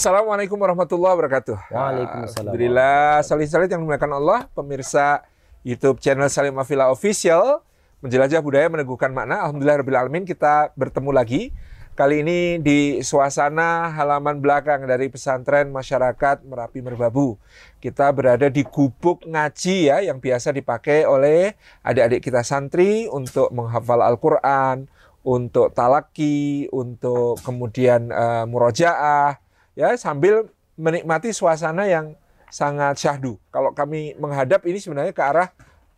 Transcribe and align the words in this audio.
Assalamualaikum 0.00 0.56
warahmatullahi 0.56 1.12
wabarakatuh. 1.12 1.76
Waalaikumsalam. 1.76 2.56
Alhamdulillah, 2.56 3.20
salih-salih 3.20 3.68
yang 3.68 3.84
dimuliakan 3.84 4.16
Allah, 4.16 4.48
pemirsa 4.56 5.28
YouTube 5.60 6.00
channel 6.00 6.24
Salim 6.32 6.56
Afila 6.56 6.88
Official, 6.88 7.60
menjelajah 8.00 8.40
budaya 8.40 8.72
meneguhkan 8.72 9.12
makna. 9.12 9.44
Alhamdulillah 9.44 9.84
Rabbil 9.84 10.00
Alamin 10.00 10.24
kita 10.24 10.72
bertemu 10.72 11.12
lagi. 11.12 11.52
Kali 11.92 12.24
ini 12.24 12.56
di 12.64 13.04
suasana 13.04 13.92
halaman 13.92 14.40
belakang 14.40 14.88
dari 14.88 15.12
pesantren 15.12 15.68
masyarakat 15.68 16.48
Merapi 16.48 16.80
Merbabu. 16.80 17.36
Kita 17.76 18.08
berada 18.16 18.48
di 18.48 18.64
gubuk 18.64 19.28
ngaji 19.28 19.92
ya 19.92 20.00
yang 20.00 20.16
biasa 20.16 20.56
dipakai 20.56 21.04
oleh 21.04 21.60
adik-adik 21.84 22.24
kita 22.24 22.40
santri 22.40 23.04
untuk 23.04 23.52
menghafal 23.52 24.00
Al-Quran, 24.00 24.88
untuk 25.20 25.76
talaki, 25.76 26.72
untuk 26.72 27.36
kemudian 27.44 28.08
uh, 28.08 28.48
murojaah, 28.48 29.49
ya 29.80 29.96
sambil 29.96 30.52
menikmati 30.76 31.32
suasana 31.32 31.88
yang 31.88 32.12
sangat 32.52 33.00
syahdu. 33.00 33.40
Kalau 33.48 33.72
kami 33.72 34.12
menghadap 34.20 34.60
ini 34.68 34.76
sebenarnya 34.76 35.16
ke 35.16 35.24
arah 35.24 35.48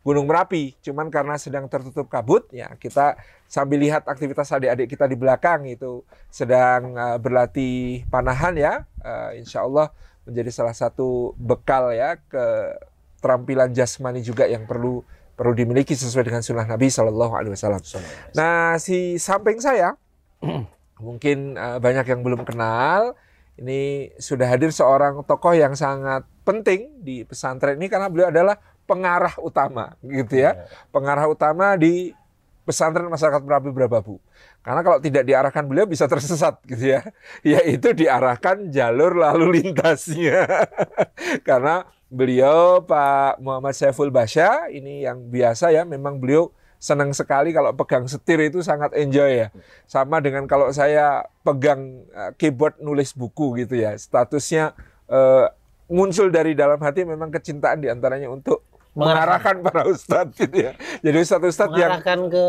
Gunung 0.03 0.27
Merapi, 0.27 0.75
cuman 0.83 1.15
karena 1.15 1.39
sedang 1.39 1.71
tertutup 1.71 2.11
kabut, 2.11 2.51
ya 2.51 2.75
kita 2.75 3.15
sambil 3.47 3.79
lihat 3.79 4.03
aktivitas 4.03 4.51
adik-adik 4.51 4.91
kita 4.91 5.07
di 5.07 5.15
belakang 5.15 5.63
itu 5.71 6.03
sedang 6.27 6.99
uh, 6.99 7.19
berlatih 7.23 8.03
panahan 8.11 8.55
ya, 8.59 8.73
uh, 9.07 9.31
insya 9.39 9.63
Allah 9.63 9.95
menjadi 10.27 10.51
salah 10.51 10.75
satu 10.75 11.39
bekal 11.39 11.95
ya 11.95 12.19
ke 12.19 12.47
terampilan 13.23 13.71
jasmani 13.71 14.27
juga 14.27 14.51
yang 14.51 14.67
perlu 14.67 15.07
perlu 15.39 15.55
dimiliki 15.55 15.95
sesuai 15.95 16.27
dengan 16.27 16.43
sunnah 16.43 16.67
Nabi 16.67 16.91
Shallallahu 16.91 17.35
Alaihi 17.39 17.55
Wasallam. 17.55 17.83
Nah 18.35 18.79
si 18.83 19.23
samping 19.23 19.63
saya 19.63 19.95
mungkin 21.07 21.55
uh, 21.55 21.79
banyak 21.79 22.11
yang 22.11 22.27
belum 22.27 22.43
kenal 22.43 23.15
ini 23.61 24.09
sudah 24.17 24.49
hadir 24.49 24.73
seorang 24.73 25.21
tokoh 25.29 25.53
yang 25.53 25.77
sangat 25.77 26.25
penting 26.43 27.03
di 27.05 27.23
pesantren 27.23 27.77
ini 27.77 27.87
karena 27.93 28.09
beliau 28.09 28.33
adalah 28.33 28.57
pengarah 28.89 29.35
utama 29.41 29.95
gitu 30.03 30.41
ya. 30.41 30.57
Iya. 30.57 30.69
Pengarah 30.91 31.27
utama 31.29 31.77
di 31.77 32.13
pesantren 32.63 33.11
masyarakat 33.11 33.43
Merapi 33.43 33.71
Brababu. 33.71 34.19
Karena 34.63 34.81
kalau 34.87 34.99
tidak 35.03 35.27
diarahkan 35.27 35.67
beliau 35.67 35.87
bisa 35.87 36.07
tersesat 36.07 36.63
gitu 36.67 36.99
ya. 36.99 37.01
Yaitu 37.57 37.93
diarahkan 37.93 38.71
jalur 38.71 39.15
lalu 39.19 39.63
lintasnya. 39.63 40.47
Karena 41.49 41.87
beliau 42.13 42.85
Pak 42.85 43.41
Muhammad 43.41 43.75
Saiful 43.75 44.13
Basya 44.13 44.69
ini 44.69 45.03
yang 45.05 45.33
biasa 45.33 45.73
ya 45.73 45.83
memang 45.89 46.21
beliau 46.21 46.53
senang 46.83 47.15
sekali 47.15 47.55
kalau 47.55 47.71
pegang 47.79 48.11
setir 48.11 48.43
itu 48.43 48.59
sangat 48.59 48.91
enjoy 48.99 49.47
ya. 49.47 49.49
Sama 49.87 50.19
dengan 50.19 50.51
kalau 50.51 50.75
saya 50.75 51.31
pegang 51.47 52.03
uh, 52.11 52.35
keyboard 52.35 52.83
nulis 52.83 53.15
buku 53.15 53.63
gitu 53.63 53.79
ya. 53.79 53.95
Statusnya 53.95 54.75
uh, 55.07 55.47
muncul 55.87 56.35
dari 56.35 56.59
dalam 56.59 56.83
hati 56.83 57.07
memang 57.07 57.31
kecintaan 57.31 57.79
di 57.79 57.87
antaranya 57.87 58.27
untuk 58.27 58.67
mengarahkan 58.99 59.63
para 59.63 59.87
ustadz 59.87 60.35
gitu 60.35 60.59
ya. 60.59 60.73
Jadi 61.07 61.17
ustadz-ustadz 61.23 61.79
yang 61.79 61.95
mengarahkan 61.95 62.21
ke 62.35 62.47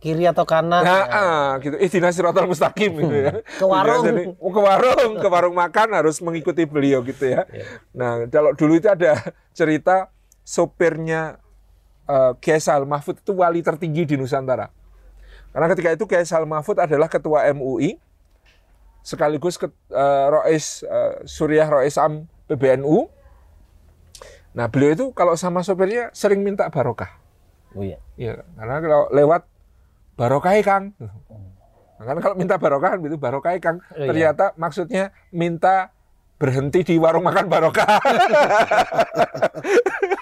kiri 0.00 0.24
atau 0.30 0.46
kanan. 0.48 0.80
Nah, 0.80 1.02
ya. 1.04 1.04
ah, 1.12 1.48
gitu. 1.60 1.76
Ihdinas 1.76 2.16
siratal 2.16 2.48
mustaqim 2.48 2.94
gitu 2.96 3.14
ya. 3.18 3.42
Ke 3.60 3.66
warung. 3.68 4.04
Jadi, 4.08 4.22
oh, 4.32 4.48
ke 4.48 4.60
warung, 4.64 5.12
ke 5.20 5.28
warung 5.28 5.56
makan 5.58 5.88
harus 5.92 6.16
mengikuti 6.24 6.64
beliau 6.64 7.04
gitu 7.04 7.28
ya. 7.28 7.44
ya. 7.52 7.66
Nah, 7.92 8.24
kalau 8.32 8.56
dulu 8.56 8.80
itu 8.80 8.88
ada 8.88 9.20
cerita 9.52 10.08
sopirnya 10.40 11.36
uh, 12.10 12.32
Kiai 12.42 12.58
Sal 12.58 12.82
Mahfud 12.82 13.22
itu 13.22 13.32
wali 13.38 13.62
tertinggi 13.62 14.02
di 14.02 14.14
Nusantara. 14.18 14.74
Karena 15.54 15.66
ketika 15.70 15.94
itu 15.94 16.04
Kiai 16.10 16.26
Sal 16.26 16.42
Mahfud 16.46 16.82
adalah 16.82 17.06
ketua 17.06 17.46
MUI, 17.54 17.98
sekaligus 19.06 19.56
ke, 19.56 19.70
uh, 19.94 20.26
Rois 20.28 20.82
uh, 20.84 21.22
Suriah 21.22 21.70
Rois 21.70 21.94
Am 21.94 22.26
PBNU. 22.50 23.06
Nah 24.50 24.66
beliau 24.66 24.92
itu 24.98 25.06
kalau 25.14 25.38
sama 25.38 25.62
sopirnya 25.62 26.10
sering 26.10 26.42
minta 26.42 26.66
barokah. 26.66 27.14
Oh 27.78 27.86
iya. 27.86 28.02
Iya, 28.18 28.42
karena 28.58 28.76
kalau 28.82 29.02
lewat 29.14 29.42
barokah 30.18 30.52
Kang. 30.66 30.92
Nah, 30.98 32.04
karena 32.04 32.20
kalau 32.20 32.36
minta 32.36 32.58
barokah 32.58 32.98
itu 32.98 33.16
barokah 33.16 33.54
Kang. 33.62 33.78
Oh, 33.94 33.94
iya. 33.94 34.08
Ternyata 34.10 34.44
maksudnya 34.58 35.14
minta 35.30 35.94
berhenti 36.40 36.82
di 36.82 36.96
warung 36.98 37.22
makan 37.22 37.46
barokah. 37.46 37.86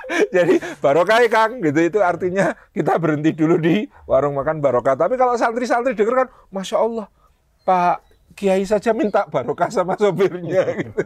Jadi 0.34 0.56
barokah 0.80 1.20
Kang 1.28 1.60
gitu 1.60 1.80
itu 1.84 1.98
artinya 2.00 2.56
kita 2.72 2.96
berhenti 2.96 3.36
dulu 3.36 3.60
di 3.60 3.84
warung 4.08 4.36
makan 4.36 4.64
barokah. 4.64 4.96
Tapi 4.96 5.20
kalau 5.20 5.36
santri-santri 5.36 5.92
dengar 5.92 6.26
kan, 6.26 6.28
masya 6.48 6.80
Allah 6.80 7.06
Pak 7.68 7.96
Kiai 8.38 8.62
saja 8.64 8.94
minta 8.94 9.26
barokah 9.28 9.68
sama 9.68 9.98
sopirnya. 9.98 10.64
Gitu. 10.78 11.02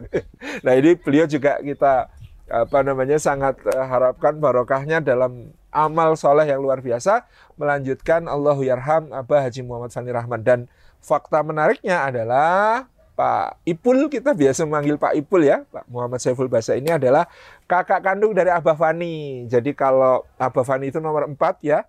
Nah 0.63 0.73
ini 0.77 0.95
beliau 0.95 1.25
juga 1.25 1.59
kita 1.59 2.07
apa 2.53 2.79
namanya 2.85 3.17
sangat 3.17 3.57
uh, 3.65 3.87
harapkan 3.87 4.37
barokahnya 4.37 4.99
dalam 4.99 5.55
amal 5.73 6.13
soleh 6.13 6.45
yang 6.45 6.61
luar 6.61 6.83
biasa 6.83 7.25
melanjutkan 7.57 8.29
Allahu 8.29 8.61
Yarham 8.61 9.09
Abah 9.09 9.47
Haji 9.47 9.65
Muhammad 9.65 9.89
Fani 9.89 10.11
Rahman 10.13 10.41
dan 10.45 10.59
fakta 11.01 11.41
menariknya 11.41 12.05
adalah 12.05 12.85
Pak 13.13 13.61
Ipul 13.69 14.09
kita 14.09 14.33
biasa 14.33 14.65
memanggil 14.65 14.97
Pak 14.97 15.13
Ipul 15.13 15.45
ya 15.45 15.61
Pak 15.69 15.85
Muhammad 15.85 16.17
Saiful 16.17 16.49
Basa 16.49 16.73
ini 16.73 16.89
adalah 16.89 17.29
kakak 17.69 18.01
kandung 18.01 18.33
dari 18.33 18.49
Abah 18.49 18.73
Fani 18.73 19.45
jadi 19.45 19.69
kalau 19.77 20.25
Abah 20.41 20.65
Fani 20.65 20.89
itu 20.89 20.97
nomor 20.97 21.29
4 21.29 21.37
ya 21.61 21.85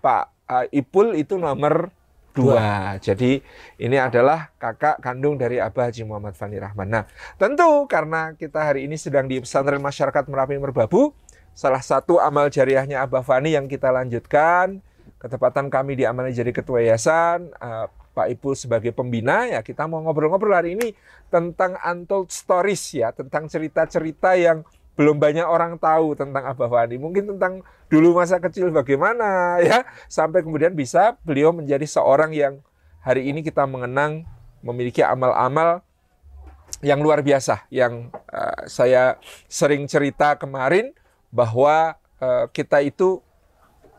Pak 0.00 0.24
uh, 0.48 0.66
Ipul 0.72 1.14
itu 1.20 1.36
nomor 1.36 1.92
dua. 2.32 2.96
Jadi 2.98 3.44
ini 3.78 3.96
adalah 4.00 4.50
kakak 4.56 5.04
kandung 5.04 5.36
dari 5.36 5.60
Abah 5.60 5.92
Haji 5.92 6.02
Muhammad 6.08 6.34
Fani 6.34 6.56
Rahman. 6.56 6.88
Nah, 6.88 7.04
tentu 7.36 7.84
karena 7.86 8.32
kita 8.34 8.72
hari 8.72 8.88
ini 8.88 8.96
sedang 8.96 9.28
di 9.28 9.38
pesantren 9.38 9.80
masyarakat 9.84 10.24
Merapi 10.26 10.56
Merbabu, 10.56 11.12
salah 11.52 11.84
satu 11.84 12.18
amal 12.18 12.48
jariahnya 12.48 13.04
Abah 13.04 13.20
Fani 13.20 13.52
yang 13.52 13.68
kita 13.68 13.92
lanjutkan, 13.92 14.80
ketepatan 15.20 15.68
kami 15.68 16.00
di 16.00 16.04
amanah 16.08 16.32
jadi 16.32 16.50
ketua 16.50 16.80
yayasan, 16.80 17.52
uh, 17.60 17.86
Pak 18.12 18.28
Ibu 18.28 18.52
sebagai 18.52 18.92
pembina 18.92 19.48
ya 19.48 19.64
kita 19.64 19.88
mau 19.88 20.04
ngobrol-ngobrol 20.04 20.52
hari 20.52 20.76
ini 20.76 20.92
tentang 21.32 21.80
untold 21.80 22.28
stories 22.28 22.92
ya, 22.92 23.08
tentang 23.10 23.48
cerita-cerita 23.48 24.36
yang 24.36 24.60
belum 24.92 25.16
banyak 25.16 25.48
orang 25.48 25.80
tahu 25.80 26.12
tentang 26.12 26.44
Abah 26.44 26.68
Fani. 26.68 27.00
Mungkin 27.00 27.32
tentang 27.36 27.64
dulu 27.88 28.20
masa 28.20 28.36
kecil 28.36 28.68
bagaimana 28.68 29.56
ya, 29.64 29.88
sampai 30.12 30.44
kemudian 30.44 30.76
bisa 30.76 31.16
beliau 31.24 31.56
menjadi 31.56 31.88
seorang 31.88 32.36
yang 32.36 32.60
hari 33.00 33.32
ini 33.32 33.40
kita 33.40 33.64
mengenang 33.64 34.28
memiliki 34.60 35.00
amal-amal 35.00 35.80
yang 36.84 37.00
luar 37.00 37.24
biasa 37.24 37.64
yang 37.72 38.12
uh, 38.28 38.68
saya 38.68 39.16
sering 39.48 39.88
cerita 39.88 40.36
kemarin 40.36 40.92
bahwa 41.32 41.96
uh, 42.20 42.44
kita 42.52 42.84
itu 42.84 43.24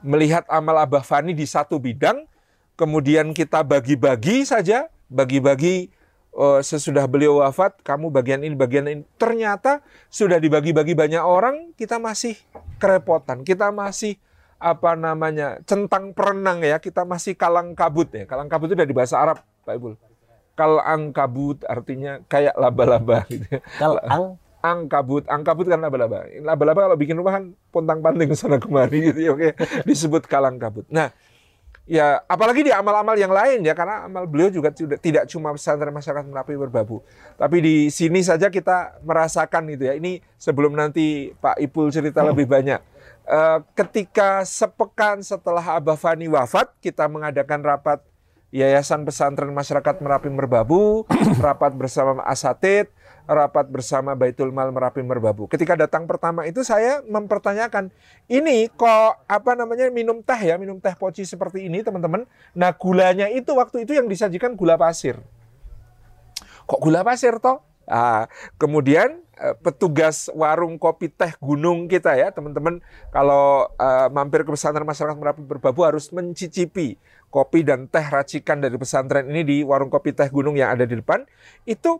melihat 0.04 0.46
amal 0.52 0.78
Abah 0.78 1.02
Fani 1.02 1.34
di 1.34 1.48
satu 1.48 1.80
bidang 1.80 2.28
kemudian 2.76 3.32
kita 3.32 3.62
bagi-bagi 3.62 4.46
saja, 4.46 4.90
bagi-bagi 5.10 5.94
uh, 6.34 6.60
sesudah 6.60 7.06
beliau 7.06 7.42
wafat, 7.42 7.80
kamu 7.86 8.10
bagian 8.10 8.42
ini, 8.42 8.56
bagian 8.58 8.86
ini. 8.90 9.04
Ternyata 9.18 9.86
sudah 10.10 10.42
dibagi-bagi 10.42 10.98
banyak 10.98 11.24
orang, 11.24 11.72
kita 11.78 12.02
masih 12.02 12.38
kerepotan, 12.82 13.46
kita 13.46 13.70
masih 13.70 14.18
apa 14.64 14.96
namanya 14.96 15.60
centang 15.68 16.16
perenang 16.16 16.64
ya, 16.64 16.80
kita 16.80 17.04
masih 17.04 17.36
kalang 17.36 17.76
kabut 17.76 18.08
ya. 18.16 18.24
Kalang 18.24 18.48
kabut 18.48 18.72
itu 18.72 18.78
dari 18.80 18.94
bahasa 18.96 19.20
Arab, 19.20 19.44
Pak 19.68 19.74
Ibu. 19.76 20.00
Kalang 20.54 21.12
kabut 21.12 21.66
artinya 21.66 22.22
kayak 22.30 22.56
laba-laba 22.56 23.26
gitu. 23.28 23.46
Kalang 23.76 24.38
angkabut, 24.64 25.28
angkabut 25.28 25.68
kan 25.68 25.84
laba-laba. 25.84 26.24
Laba-laba 26.40 26.88
kalau 26.88 26.96
bikin 26.96 27.20
rumah 27.20 27.36
kan 27.36 27.52
pontang 27.68 28.00
panting 28.00 28.32
sana 28.32 28.64
kemari 28.64 29.12
gitu 29.12 29.20
ya, 29.20 29.32
oke. 29.36 29.50
Disebut 29.84 30.24
kalang 30.24 30.56
kabut. 30.56 30.88
Nah, 30.88 31.12
ya 31.84 32.24
apalagi 32.32 32.64
di 32.64 32.72
amal-amal 32.72 33.16
yang 33.20 33.32
lain 33.32 33.60
ya 33.60 33.76
karena 33.76 34.08
amal 34.08 34.24
beliau 34.24 34.48
juga 34.48 34.72
tidak, 34.72 35.04
tidak 35.04 35.24
cuma 35.28 35.52
pesantren 35.52 35.92
masyarakat 35.92 36.28
Merapi 36.28 36.56
berbabu. 36.56 37.04
Tapi 37.36 37.58
di 37.60 37.76
sini 37.92 38.24
saja 38.24 38.48
kita 38.48 39.04
merasakan 39.04 39.68
itu 39.72 39.84
ya. 39.88 39.94
Ini 40.00 40.24
sebelum 40.40 40.76
nanti 40.76 41.36
Pak 41.38 41.60
Ipul 41.60 41.92
cerita 41.92 42.24
hmm. 42.24 42.30
lebih 42.32 42.48
banyak. 42.48 42.82
Uh, 43.24 43.64
ketika 43.72 44.44
sepekan 44.44 45.24
setelah 45.24 45.64
Abah 45.80 45.96
Fani 45.96 46.28
wafat 46.28 46.76
kita 46.84 47.08
mengadakan 47.08 47.64
rapat 47.64 48.04
Yayasan 48.54 49.08
Pesantren 49.08 49.50
Masyarakat 49.50 49.98
Merapi 50.04 50.30
Merbabu 50.30 51.08
rapat 51.42 51.74
bersama 51.74 52.22
Asatid 52.28 52.92
rapat 53.24 53.72
bersama 53.72 54.14
Baitul 54.14 54.52
Mal 54.52 54.72
Merapi 54.72 55.00
Merbabu. 55.00 55.48
Ketika 55.48 55.80
datang 55.80 56.04
pertama 56.04 56.44
itu 56.44 56.62
saya 56.62 57.00
mempertanyakan, 57.08 57.90
ini 58.28 58.68
kok 58.74 59.24
apa 59.28 59.56
namanya 59.56 59.88
minum 59.90 60.20
teh 60.20 60.40
ya, 60.40 60.60
minum 60.60 60.80
teh 60.84 60.94
poci 60.96 61.24
seperti 61.24 61.68
ini 61.68 61.82
teman-teman. 61.82 62.28
Nah 62.56 62.72
gulanya 62.76 63.32
itu 63.32 63.56
waktu 63.56 63.88
itu 63.88 63.96
yang 63.96 64.12
disajikan 64.12 64.56
gula 64.60 64.76
pasir. 64.76 65.20
Kok 66.68 66.80
gula 66.80 67.04
pasir 67.04 67.40
toh? 67.40 67.64
Nah, 67.84 68.32
kemudian 68.56 69.20
eh, 69.36 69.56
petugas 69.60 70.32
warung 70.32 70.80
kopi 70.80 71.12
teh 71.12 71.36
gunung 71.44 71.92
kita 71.92 72.16
ya 72.16 72.32
teman-teman 72.32 72.80
kalau 73.12 73.68
uh, 73.76 74.08
mampir 74.08 74.48
ke 74.48 74.52
pesantren 74.56 74.88
masyarakat 74.88 75.20
Merapi 75.20 75.44
Merbabu 75.44 75.84
harus 75.84 76.08
mencicipi 76.16 76.96
kopi 77.28 77.68
dan 77.68 77.92
teh 77.92 78.08
racikan 78.08 78.64
dari 78.64 78.80
pesantren 78.80 79.28
ini 79.28 79.44
di 79.44 79.58
warung 79.68 79.92
kopi 79.92 80.16
teh 80.16 80.32
gunung 80.32 80.56
yang 80.56 80.72
ada 80.72 80.88
di 80.88 80.96
depan 80.96 81.28
itu 81.68 82.00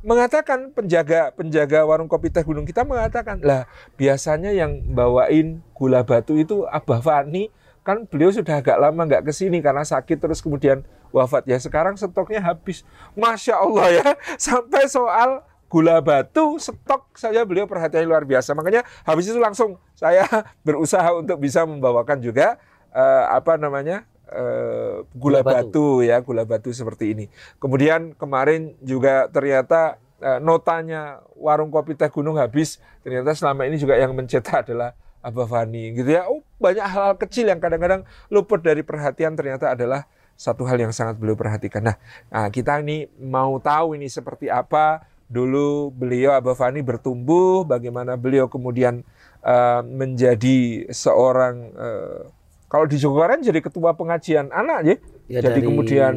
mengatakan 0.00 0.72
penjaga 0.72 1.32
penjaga 1.36 1.84
warung 1.84 2.08
kopi 2.08 2.32
teh 2.32 2.40
gunung 2.40 2.64
kita 2.64 2.88
mengatakan 2.88 3.36
lah 3.44 3.68
biasanya 4.00 4.48
yang 4.52 4.80
bawain 4.96 5.60
gula 5.76 6.00
batu 6.04 6.36
itu 6.40 6.64
Abah 6.68 7.00
Fani. 7.04 7.52
Kan 7.80 8.04
beliau 8.04 8.28
sudah 8.28 8.60
agak 8.60 8.76
lama 8.76 9.08
nggak 9.08 9.24
ke 9.24 9.32
sini 9.32 9.64
karena 9.64 9.80
sakit 9.84 10.20
terus 10.20 10.44
kemudian 10.44 10.84
wafat. 11.16 11.48
Ya 11.48 11.56
sekarang 11.56 11.96
stoknya 11.96 12.44
habis. 12.44 12.84
Masya 13.16 13.56
Allah 13.56 13.86
ya 13.88 14.08
sampai 14.50 14.84
soal 14.84 15.44
gula 15.70 16.02
batu 16.04 16.60
stok 16.60 17.16
saya 17.16 17.40
beliau 17.48 17.64
perhatian 17.64 18.04
luar 18.04 18.28
biasa. 18.28 18.52
Makanya 18.52 18.84
habis 19.04 19.32
itu 19.32 19.40
langsung 19.40 19.80
saya 19.96 20.28
berusaha 20.66 21.08
untuk 21.16 21.40
bisa 21.40 21.64
membawakan 21.64 22.20
juga 22.20 22.60
eh, 22.92 23.24
apa 23.32 23.56
namanya 23.56 24.04
eh, 24.30 24.96
gula, 25.14 25.40
Gula 25.42 25.46
batu. 25.46 25.54
batu. 25.66 25.86
ya 26.06 26.16
gula 26.22 26.42
batu 26.46 26.70
seperti 26.70 27.12
ini 27.14 27.24
kemudian 27.58 28.14
kemarin 28.14 28.74
juga 28.80 29.26
ternyata 29.28 29.98
eh, 30.22 30.38
notanya 30.38 31.20
warung 31.34 31.68
kopi 31.68 31.98
teh 31.98 32.08
gunung 32.08 32.38
habis 32.38 32.78
ternyata 33.02 33.34
selama 33.34 33.66
ini 33.66 33.76
juga 33.76 33.98
yang 33.98 34.14
mencetak 34.14 34.66
adalah 34.66 34.94
Abah 35.20 35.44
Fani 35.44 35.92
gitu 35.92 36.16
ya 36.16 36.24
oh 36.30 36.40
banyak 36.56 36.84
hal-hal 36.86 37.16
kecil 37.20 37.50
yang 37.50 37.60
kadang-kadang 37.60 38.08
luput 38.32 38.64
dari 38.64 38.80
perhatian 38.80 39.36
ternyata 39.36 39.74
adalah 39.76 40.08
satu 40.40 40.64
hal 40.64 40.80
yang 40.80 40.88
sangat 40.88 41.20
beliau 41.20 41.36
perhatikan. 41.36 41.84
Nah, 41.84 41.96
nah, 42.32 42.48
kita 42.48 42.80
ini 42.80 43.04
mau 43.20 43.60
tahu 43.60 43.92
ini 44.00 44.08
seperti 44.08 44.48
apa 44.48 45.04
dulu 45.28 45.92
beliau 45.92 46.32
Abah 46.32 46.56
Fani 46.56 46.80
bertumbuh, 46.80 47.68
bagaimana 47.68 48.16
beliau 48.16 48.48
kemudian 48.48 49.04
eh, 49.44 49.80
menjadi 49.84 50.88
seorang 50.88 51.56
eh, 51.76 52.20
kalau 52.70 52.86
di 52.86 52.96
Jogoran 53.02 53.42
jadi 53.42 53.58
ketua 53.58 53.98
pengajian 53.98 54.46
anak 54.54 54.78
ya. 54.86 54.96
Ya, 55.26 55.42
jadi 55.42 55.58
dari 55.58 55.60
kemudian 55.66 56.14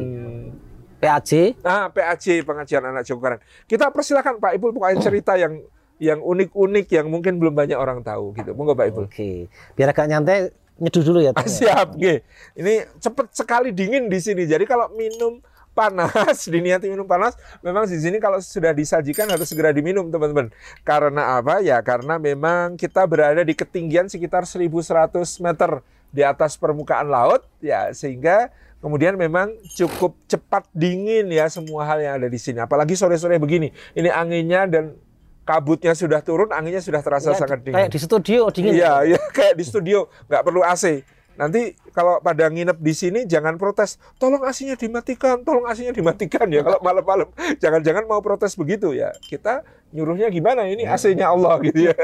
PAC 1.02 1.58
ah 1.66 1.90
PAJ 1.90 2.46
pengajian 2.46 2.86
anak 2.86 3.02
Jogoran. 3.02 3.42
Kita 3.66 3.90
persilahkan 3.90 4.38
Pak 4.38 4.54
Ipul 4.54 4.70
pokoknya 4.70 5.02
cerita 5.02 5.34
yang 5.34 5.58
yang 5.98 6.22
unik-unik 6.22 6.86
yang 6.94 7.06
mungkin 7.10 7.42
belum 7.42 7.58
banyak 7.58 7.74
orang 7.74 8.06
tahu 8.06 8.30
gitu. 8.38 8.54
Monggo 8.54 8.78
Pak 8.78 8.86
Ipul. 8.86 9.04
Oke, 9.10 9.50
biar 9.74 9.90
agak 9.90 10.06
nyantai 10.06 10.54
nyeduh 10.78 11.02
dulu 11.02 11.18
ya. 11.22 11.34
Teh. 11.34 11.46
Siap, 11.58 11.98
nggih. 11.98 12.18
Ini 12.54 12.74
cepet 13.02 13.26
sekali 13.34 13.74
dingin 13.74 14.06
di 14.06 14.18
sini. 14.22 14.46
Jadi 14.46 14.62
kalau 14.66 14.90
minum 14.94 15.42
panas, 15.74 16.46
diniati 16.54 16.86
minum 16.86 17.06
panas, 17.06 17.34
memang 17.62 17.86
di 17.86 17.98
sini 17.98 18.22
kalau 18.22 18.38
sudah 18.38 18.70
disajikan 18.70 19.26
harus 19.26 19.50
segera 19.50 19.74
diminum, 19.74 20.06
teman-teman. 20.10 20.54
Karena 20.86 21.38
apa? 21.38 21.58
Ya, 21.62 21.82
karena 21.82 22.18
memang 22.18 22.78
kita 22.78 23.02
berada 23.10 23.42
di 23.42 23.54
ketinggian 23.54 24.06
sekitar 24.06 24.46
1100 24.46 25.10
meter 25.42 25.82
di 26.14 26.22
atas 26.22 26.54
permukaan 26.54 27.10
laut, 27.10 27.42
ya 27.58 27.90
sehingga 27.90 28.54
kemudian 28.78 29.18
memang 29.18 29.50
cukup 29.74 30.14
cepat 30.24 30.70
dingin 30.70 31.26
ya 31.26 31.50
semua 31.50 31.82
hal 31.84 31.98
yang 31.98 32.14
ada 32.16 32.30
di 32.30 32.38
sini. 32.38 32.62
Apalagi 32.62 32.94
sore-sore 32.94 33.36
begini. 33.36 33.68
Ini 33.92 34.08
anginnya 34.08 34.70
dan 34.70 34.94
kabutnya 35.42 35.92
sudah 35.92 36.22
turun, 36.22 36.48
anginnya 36.48 36.80
sudah 36.80 37.02
terasa 37.02 37.34
Ya, 37.34 37.36
sangat 37.36 37.60
di- 37.60 37.68
dingin. 37.68 37.76
Kayak 37.76 37.90
di 37.90 38.00
studio 38.00 38.40
dingin. 38.48 38.72
Iya, 38.78 38.92
iya 39.04 39.20
kayak 39.36 39.54
di 39.58 39.64
studio, 39.66 40.06
nggak 40.30 40.42
perlu 40.42 40.62
AC. 40.62 41.02
Nanti 41.34 41.74
kalau 41.90 42.22
pada 42.22 42.46
nginep 42.46 42.78
di 42.78 42.94
sini 42.94 43.20
jangan 43.26 43.58
protes, 43.58 43.98
tolong 44.22 44.42
AC-nya 44.46 44.78
dimatikan, 44.78 45.42
tolong 45.42 45.66
AC-nya 45.66 45.90
dimatikan 45.90 46.46
ya 46.46 46.62
kalau 46.62 46.78
malam-malam. 46.78 47.28
Jangan-jangan 47.58 48.06
mau 48.06 48.22
protes 48.22 48.54
begitu 48.54 48.94
ya. 48.94 49.10
Kita 49.26 49.66
nyuruhnya 49.90 50.30
gimana 50.30 50.66
ini 50.66 50.86
AC-nya 50.86 51.30
Allah 51.30 51.58
gitu 51.62 51.90
ya. 51.90 51.94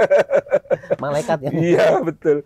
Malaikat 1.03 1.39
ya. 1.47 1.51
Iya, 1.51 1.87
betul. 2.03 2.43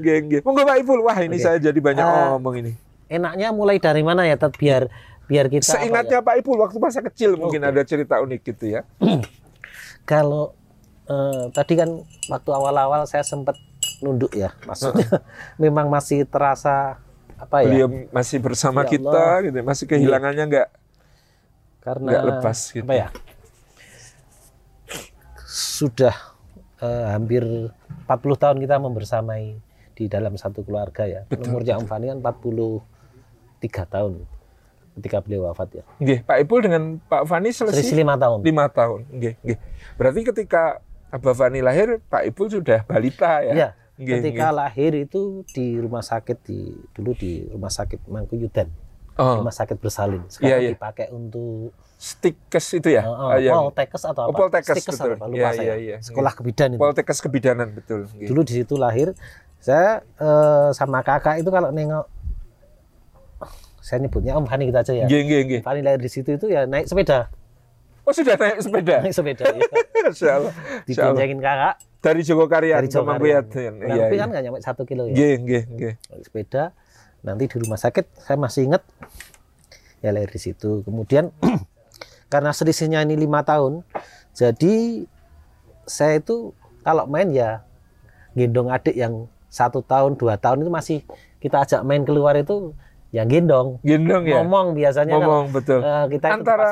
Geng, 0.00 0.28
geng. 0.32 0.42
Monggo 0.44 0.64
Pak 0.64 0.76
Ipul. 0.80 1.00
Wah, 1.04 1.16
ini 1.20 1.36
Oke. 1.36 1.44
saya 1.44 1.56
jadi 1.60 1.80
banyak 1.80 2.04
Eh, 2.04 2.28
ngomong 2.36 2.54
ini. 2.60 2.72
Enaknya 3.12 3.48
mulai 3.52 3.76
dari 3.76 4.00
mana 4.00 4.24
ya, 4.24 4.40
Tet? 4.40 4.56
Biar 4.56 4.88
biar 5.28 5.48
kita 5.48 5.64
Seingatnya 5.64 6.20
ya, 6.20 6.24
Pak 6.24 6.44
Ipul 6.44 6.60
waktu 6.60 6.76
masa 6.76 7.00
kecil 7.00 7.40
mungkin 7.40 7.64
Oke. 7.64 7.70
ada 7.72 7.82
cerita 7.88 8.20
unik 8.20 8.40
gitu 8.52 8.64
ya. 8.76 8.84
kalau 10.08 10.52
eh, 11.08 11.44
tadi 11.52 11.76
kan 11.76 11.88
waktu 12.28 12.50
awal-awal 12.52 13.04
saya 13.08 13.24
sempat 13.24 13.56
nunduk 14.02 14.34
ya, 14.34 14.50
maksudnya 14.66 15.22
memang 15.62 15.86
masih 15.88 16.26
terasa 16.26 16.98
apa 17.38 17.62
ya? 17.62 17.70
Beliau 17.70 17.88
masih 18.10 18.38
bersama 18.38 18.82
Ya 18.86 18.98
kita 18.98 19.24
gitu, 19.46 19.58
masih 19.62 19.84
kehilangannya 19.86 20.44
nggak 20.46 20.68
karena 21.82 22.08
nggak 22.14 22.24
lepas 22.30 22.58
gitu. 22.70 22.86
apa 22.86 22.94
ya 22.94 23.08
sudah 25.42 26.14
eh, 26.78 27.06
hampir 27.10 27.42
40 28.06 28.42
tahun 28.42 28.56
kita 28.62 28.78
membersamai 28.78 29.58
di 29.92 30.04
dalam 30.08 30.38
satu 30.38 30.62
keluarga 30.62 31.04
ya 31.04 31.26
Betul, 31.26 31.52
umurnya 31.52 31.76
Om 31.82 31.86
Fani 31.90 32.06
kan 32.08 32.18
43 32.22 33.92
tahun 33.92 34.12
ketika 34.92 35.18
beliau 35.24 35.50
wafat 35.50 35.82
ya 35.82 35.84
Nggih, 35.98 36.18
Pak 36.22 36.36
Ipul 36.46 36.60
dengan 36.62 36.82
Pak 37.02 37.26
Fani 37.26 37.50
selisih 37.50 37.82
selesai 37.82 37.98
lima 37.98 38.14
tahun 38.14 38.38
lima 38.46 38.64
tahun. 38.68 39.00
Nggih, 39.08 39.34
nggih. 39.40 39.58
Berarti 39.96 40.20
ketika 40.28 40.62
Abah 41.12 41.36
Fani 41.36 41.60
lahir, 41.60 42.00
Pak 42.08 42.24
Ipul 42.28 42.48
sudah 42.48 42.84
balita 42.88 43.44
ya? 43.44 43.52
Iya, 43.52 43.68
Nggih, 43.94 44.24
ketika 44.24 44.48
lahir 44.50 44.92
itu 44.96 45.44
di 45.46 45.76
rumah 45.76 46.00
sakit 46.00 46.38
di 46.42 46.58
dulu 46.90 47.12
di 47.12 47.44
rumah 47.46 47.68
sakit 47.68 48.04
Mangkuyudan 48.04 48.68
Oh, 49.12 49.36
rumah 49.38 49.52
sakit 49.52 49.76
bersalin 49.76 50.24
sekarang 50.26 50.48
Iya, 50.50 50.56
iya. 50.58 50.70
dipakai 50.72 51.06
untuk 51.08 51.76
stikes 51.94 52.72
itu 52.72 52.88
ya? 52.90 53.04
oh, 53.04 53.28
oh, 53.28 53.68
Poltekkes 53.68 54.02
atau 54.02 54.24
Oh, 54.24 54.32
apa 54.32 54.38
Poltekkes, 54.40 54.72
Stikes 54.74 54.96
betul. 54.96 55.12
apa? 55.12 55.24
lupa 55.26 55.36
Iya, 55.36 55.48
saya 55.52 55.62
iya, 55.62 55.74
iya. 55.76 55.96
sekolah 56.00 56.32
kebidan 56.32 56.68
itu 56.70 56.80
Poltekkes 56.80 57.18
kebidanan 57.20 57.68
betul. 57.70 58.08
Nggih. 58.08 58.28
dulu 58.28 58.40
di 58.40 58.52
situ 58.54 58.74
lahir 58.74 59.12
saya 59.58 60.00
eh, 60.00 60.68
sama 60.72 61.00
kakak 61.00 61.38
itu 61.38 61.48
kalau 61.48 61.68
nengok 61.68 62.08
saya 63.78 63.98
nyebutnya 64.00 64.32
Om 64.32 64.46
Fani 64.46 64.64
kita 64.66 64.80
aja 64.80 64.92
ya 64.94 65.04
Nggih, 65.04 65.20
nggih, 65.22 65.40
nggih. 65.44 65.60
Fani 65.60 65.80
lahir 65.82 65.98
di 65.98 66.08
situ 66.08 66.30
itu 66.32 66.46
ya 66.48 66.64
naik 66.64 66.86
sepeda 66.86 67.28
Oh, 68.02 68.10
sudah 68.10 68.34
naik 68.34 68.58
sepeda. 68.58 68.96
naik 68.98 69.12
sepeda 69.12 69.44
ya. 69.46 69.52
Allah. 69.52 69.70
Allah. 70.40 70.52
diboncengin 70.82 71.38
kakak 71.38 71.74
Dari 72.02 72.20
Jogokarian 72.20 72.82
dari 72.82 72.90
Mangkuyat. 72.90 73.44
Kurang 73.46 73.74
Iya, 73.78 73.94
lebih 73.96 74.10
iya. 74.10 74.18
kan 74.18 74.28
nggak 74.28 74.42
nyampe 74.42 74.58
satu 74.60 74.82
kilo 74.82 75.06
ya 75.06 75.14
Nggih, 75.14 75.34
nggih, 75.38 75.62
nggih. 75.70 75.94
naik 76.10 76.22
sepeda 76.26 76.62
nanti 77.22 77.46
di 77.46 77.56
rumah 77.56 77.78
sakit 77.78 78.04
saya 78.18 78.34
masih 78.34 78.66
ingat 78.66 78.82
ya 80.00 80.10
lahir 80.10 80.26
di 80.26 80.40
situ 80.40 80.82
kemudian 80.82 81.30
karena 82.28 82.50
selisihnya 82.50 82.98
ini 83.00 83.14
lima 83.14 83.40
tahun 83.40 83.86
jadi 84.32 85.06
saya 85.84 86.18
itu 86.18 86.50
kalau 86.82 87.06
main 87.06 87.30
ya 87.30 87.62
gendong 88.32 88.66
adik 88.66 88.92
yang 88.92 89.30
satu 89.46 89.78
tahun 89.80 90.16
dua 90.16 90.34
tahun 90.34 90.66
itu 90.66 90.70
masih 90.70 90.98
kita 91.38 91.62
ajak 91.62 91.80
main 91.82 92.02
keluar 92.02 92.34
itu 92.34 92.74
ya 93.10 93.22
gendong 93.22 93.78
Gendong 93.82 94.24
ya? 94.24 94.40
ngomong 94.40 94.72
biasanya 94.72 95.14
Ngomong, 95.14 95.52
betul. 95.52 95.78
eh, 95.78 96.04
kita 96.10 96.26
Antara. 96.32 96.68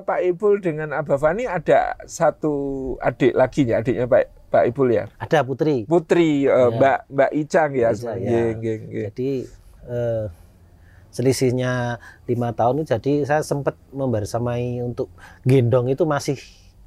Pak 0.00 0.18
Ipul 0.24 0.58
dengan 0.58 0.90
Abah 0.90 1.14
Fani 1.14 1.44
ada 1.44 1.94
satu 2.02 2.52
adik 2.98 3.30
lagi 3.32 3.62
ya, 3.62 3.78
adiknya 3.78 4.04
Pak 4.04 4.43
Pak 4.54 4.64
Ipul 4.64 4.88
ya. 4.88 5.04
ada 5.16 5.38
putri 5.42 5.82
Putri 5.84 6.46
eh, 6.46 6.48
Ya. 6.48 6.70
Mbak 6.70 6.98
Mbak 7.10 7.30
Icang 7.34 7.70
ya. 7.74 7.88
Ica, 7.90 8.12
ya. 8.14 8.14
Nggih, 8.14 8.48
nggih, 8.54 8.76
nggih. 8.80 9.02
jadi 9.08 9.30
eh, 9.84 10.24
selisihnya 11.10 11.72
lima 12.24 12.50
tahun 12.50 12.82
itu 12.82 12.90
jadi 12.90 13.12
saya 13.24 13.42
sempat 13.42 13.74
membersamai 13.90 14.78
untuk 14.80 15.10
gendong 15.42 15.86
itu 15.86 16.02
masih 16.04 16.38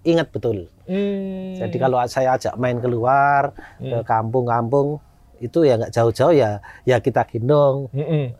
ingat 0.03 0.27
betul 0.29 0.67
Hmm. 0.83 1.59
jadi 1.59 1.75
kalau 1.77 1.99
saya 2.07 2.33
ajak 2.33 2.55
main 2.55 2.79
keluar 2.79 3.51
ke 3.77 3.91
Hmm. 3.91 4.03
kampung-kampung 4.03 5.03
itu 5.37 5.61
ya 5.61 5.75
nggak 5.75 5.91
jauh-jauh 5.91 6.31
ya 6.31 6.59
ya 6.81 6.97
kita 6.97 7.23
gendong 7.23 7.91
Mm-mm. 7.91 8.31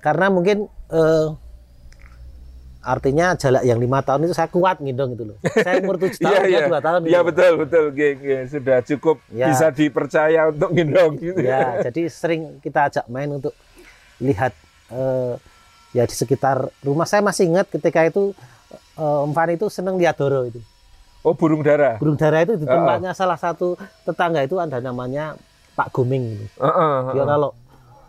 karena 0.00 0.26
mungkin 0.26 0.66
eh, 0.90 1.26
artinya 2.84 3.32
jarak 3.32 3.62
yang 3.62 3.76
lima 3.76 3.98
tahun 3.98 4.24
itu 4.24 4.32
saya 4.32 4.46
kuat 4.46 4.76
gendong 4.78 5.12
itu 5.12 5.24
loh 5.24 5.36
saya 5.64 5.80
umur 5.80 5.96
tujuh 5.96 6.20
tahun 6.20 6.40
dia 6.42 6.52
iya. 6.54 6.68
dua 6.68 6.80
tahun 6.80 7.00
Iya 7.02 7.10
gitu. 7.16 7.26
betul 7.26 7.52
betul, 7.58 7.84
nggih, 7.90 8.12
nggih. 8.14 8.40
sudah 8.46 8.78
cukup 8.84 9.16
Ya. 9.28 9.48
bisa 9.48 9.66
dipercaya 9.70 10.40
untuk 10.46 10.70
gendong 10.70 11.12
gitu. 11.16 11.40
ya 11.40 11.80
jadi 11.82 12.02
sering 12.06 12.60
kita 12.60 12.86
ajak 12.86 13.04
main 13.06 13.32
untuk 13.32 13.56
lihat 14.18 14.52
eh, 14.88 15.34
ya 15.90 16.04
di 16.04 16.12
sekitar 16.12 16.56
rumah 16.80 17.04
saya 17.04 17.20
masih 17.20 17.48
ingat 17.48 17.66
ketika 17.66 18.04
itu 18.04 18.36
eh, 18.94 19.24
Om 19.24 19.32
Fani 19.32 19.56
itu 19.56 19.66
seneng 19.66 19.96
lihat 19.96 20.14
doro 20.14 20.44
itu 20.44 20.60
Oh 21.20 21.32
burung 21.32 21.64
dara. 21.64 21.96
burung 21.96 22.14
dara 22.14 22.44
itu 22.44 22.52
di 22.54 22.62
Ah, 22.62 22.68
ah. 22.68 22.76
tempatnya 22.76 23.10
salah 23.10 23.34
satu 23.34 23.80
tetangga 24.04 24.44
itu 24.44 24.60
ada 24.60 24.76
namanya 24.76 25.40
Pak 25.72 25.88
Guming 25.90 26.36
gitu. 26.36 26.60
Heeh, 26.60 26.94
dia 27.10 27.16
heeh. 27.16 27.26
kalau 27.26 27.50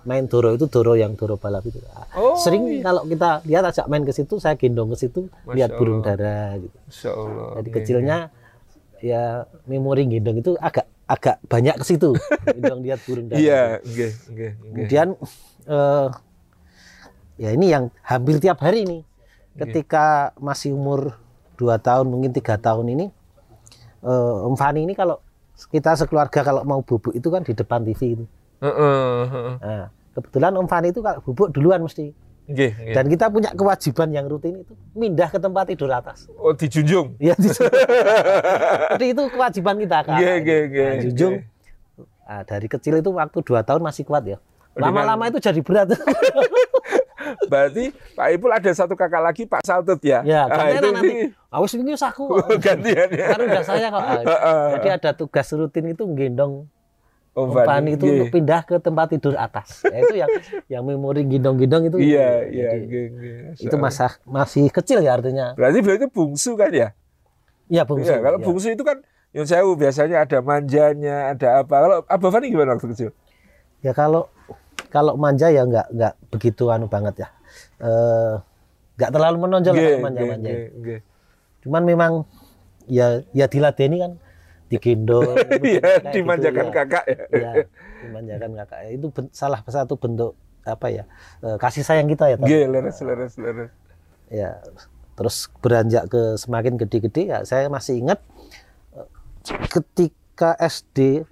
main 0.05 0.25
doro 0.25 0.53
itu 0.53 0.65
doro 0.65 0.93
yang 0.93 1.13
doro 1.13 1.35
balap 1.35 1.61
itu 1.63 1.81
Oh, 2.13 2.37
sering 2.37 2.63
iya. 2.69 2.81
kalau 2.81 3.03
kita 3.03 3.41
lihat 3.43 3.63
ajak 3.67 3.85
main 3.85 4.01
ke 4.01 4.13
situ 4.13 4.37
saya 4.37 4.53
gendong 4.53 4.93
ke 4.93 4.97
situ 4.97 5.27
Masya 5.43 5.51
lihat 5.51 5.69
burung 5.75 5.99
Allah. 5.99 6.15
dara 6.15 6.39
gitu 6.57 6.77
Masya 6.79 7.11
Allah. 7.11 7.47
jadi 7.51 7.61
nggih, 7.61 7.73
kecilnya 7.75 8.17
ya 9.01 9.23
memori 9.65 10.05
gendong 10.05 10.37
itu 10.39 10.51
agak 10.55 10.85
agak 11.05 11.37
banyak 11.43 11.75
ke 11.75 11.85
situ 11.85 12.09
gendong 12.55 12.81
lihat 12.81 12.99
burung 13.03 13.27
dara 13.27 13.37
Iya, 13.37 13.61
nggih, 13.79 14.11
nggih, 14.25 14.51
nggih. 14.55 14.71
Kemudian 14.71 15.07
eh, 15.65 16.07
ya 17.35 17.49
ini 17.51 17.65
yang 17.67 17.83
hampir 18.01 18.39
tiap 18.39 18.59
hari 18.59 18.85
nih. 18.85 19.01
Ketika 19.55 20.05
masih 20.35 20.71
umur 20.71 21.15
2 21.55 21.79
tahun 21.79 22.05
mungkin 22.05 22.31
tiga 22.31 22.55
tahun 22.55 22.91
ini 22.91 23.05
eh, 24.01 24.45
Om 24.45 24.55
Fani 24.55 24.83
ini 24.83 24.93
kalau 24.93 25.19
kita 25.65 25.95
sekeluarga 25.95 26.43
kalau 26.43 26.61
mau 26.63 26.79
bubuk 26.79 27.11
itu 27.11 27.27
kan 27.27 27.39
di 27.39 27.51
depan 27.51 27.81
TV 27.81 28.01
itu. 28.13 28.25
Heeh, 28.65 29.17
heeh. 29.27 29.55
Nah, 29.61 29.85
kebetulan 30.11 30.51
Om 30.55 30.65
Fani 30.65 30.89
itu 30.89 30.99
kalau 30.99 31.19
bubuk 31.21 31.53
duluan 31.53 31.81
mesti. 31.81 32.09
Nggih, 32.45 32.71
nggih. 32.77 32.93
Dan 32.93 33.05
kita 33.09 33.25
punya 33.29 33.49
kewajiban 33.53 34.09
yang 34.09 34.25
rutin 34.25 34.61
itu 34.61 34.73
mindah 34.93 35.29
ke 35.29 35.37
tempat 35.37 35.65
tidur 35.65 35.89
atas. 35.89 36.29
Oh, 36.37 36.53
dijunjung. 36.53 37.17
Ya, 37.17 37.33
jadi 38.93 39.05
itu 39.17 39.23
kewajiban 39.29 39.81
kita 39.81 39.97
kan. 40.05 40.17
Nggih, 40.17 40.35
nggih. 40.41 40.61
Nah, 40.69 40.95
junjung. 41.01 41.33
Nah, 42.25 42.41
dari 42.41 42.67
kecil 42.69 43.01
itu 43.01 43.09
waktu 43.09 43.37
dua 43.41 43.61
tahun 43.61 43.81
masih 43.81 44.05
kuat 44.05 44.25
ya. 44.25 44.37
Lama-lama 44.77 45.25
itu 45.25 45.39
jadi 45.39 45.61
berat. 45.61 45.93
Berarti 47.49 47.89
Pak 48.13 48.27
Ipul 48.37 48.51
ada 48.53 48.69
satu 48.69 48.93
kakak 48.93 49.21
lagi 49.23 49.43
Pak 49.49 49.65
Saltut 49.65 49.97
ya? 50.05 50.21
Ya, 50.21 50.45
Ah, 50.45 50.69
itu 50.69 50.89
nanti. 50.93 51.33
Awas 51.49 51.73
ini 51.73 51.97
aku. 51.97 52.23
gantian 52.61 53.09
ya. 53.09 53.27
Kan 53.33 53.39
udah 53.41 53.63
saya 53.65 53.87
kok. 53.89 54.01
Jadi 54.77 54.87
ada 54.93 55.09
tugas 55.17 55.47
rutin 55.49 55.89
itu 55.89 56.03
gendong 56.13 56.69
Umpan 57.35 57.67
Fani, 57.67 57.99
itu 57.99 58.07
nggih. 58.07 58.15
untuk 58.15 58.27
pindah 58.31 58.61
ke 58.63 58.75
tempat 58.79 59.11
tidur 59.11 59.35
atas. 59.35 59.83
Ya, 59.83 59.99
itu 60.07 60.15
yang 60.15 60.29
yang 60.71 60.83
memori 60.87 61.27
gendong-gendong 61.27 61.91
itu. 61.91 61.97
Iya, 61.99 62.47
iya, 62.47 62.69
Jadi, 62.79 62.87
nggih, 62.87 63.05
nggih. 63.11 63.35
itu 63.67 63.75
masa 63.75 64.15
masih 64.23 64.71
kecil 64.71 65.03
ya 65.03 65.19
artinya. 65.19 65.51
Berarti 65.59 65.83
beliau 65.83 65.99
itu 65.99 66.07
bungsu 66.07 66.55
kan 66.55 66.71
ya? 66.71 66.95
Iya, 67.67 67.83
bungsu. 67.83 68.07
Iya, 68.07 68.23
kalau 68.23 68.39
Iya. 68.39 68.45
bungsu 68.47 68.67
itu 68.71 68.83
kan 68.87 69.03
yang 69.35 69.43
saya 69.43 69.67
biasanya 69.67 70.23
ada 70.23 70.39
manjanya, 70.39 71.35
ada 71.35 71.47
apa. 71.59 71.75
Kalau 71.75 71.97
Abah 72.07 72.29
Fani 72.31 72.47
gimana 72.47 72.79
waktu 72.79 72.87
kecil? 72.95 73.09
Ya 73.83 73.91
kalau 73.91 74.31
kalau 74.87 75.19
manja 75.19 75.51
ya 75.51 75.67
nggak 75.67 75.91
nggak 75.91 76.13
begitu 76.31 76.71
anu 76.71 76.87
banget 76.87 77.27
ya. 77.27 77.27
Eh 77.83 78.33
nggak 78.95 79.11
terlalu 79.11 79.37
menonjol 79.43 79.75
kalau 79.75 79.99
manja-manja. 79.99 80.39
nggih, 80.47 80.65
itu. 80.71 80.77
nggih. 80.79 80.99
Cuman 81.67 81.83
memang 81.83 82.11
ya 82.87 83.27
ya 83.35 83.51
diladeni 83.51 83.99
kan 83.99 84.11
digendong 84.75 85.35
Iya, 85.63 85.81
kayak 85.99 86.13
dimanjakan 86.13 86.53
gitu, 86.61 86.67
ya. 86.67 86.75
kakak 86.75 87.03
ya. 87.05 87.17
Iya, 87.29 87.51
dimanjakan 88.01 88.49
kakak. 88.55 88.79
Itu 88.91 89.07
ben- 89.09 89.31
salah 89.31 89.59
satu 89.65 89.95
bentuk 89.95 90.35
apa 90.61 90.87
ya? 90.89 91.03
eh, 91.39 91.55
kasih 91.55 91.81
sayang 91.81 92.05
kita 92.05 92.27
ya. 92.27 92.35
Pak. 92.35 92.45
Nggih, 92.45 92.63
leres, 92.67 92.97
leres, 92.99 93.33
leres. 93.35 93.71
ya 94.25 94.57
terus 95.15 95.47
beranjak 95.57 96.09
ke 96.09 96.35
semakin 96.35 96.75
gede-gede 96.75 97.29
ya 97.29 97.39
saya 97.41 97.65
masih 97.67 97.97
ingat 97.97 98.19
eh, 98.91 99.07
ketika 99.69 100.57
SD 100.59 101.23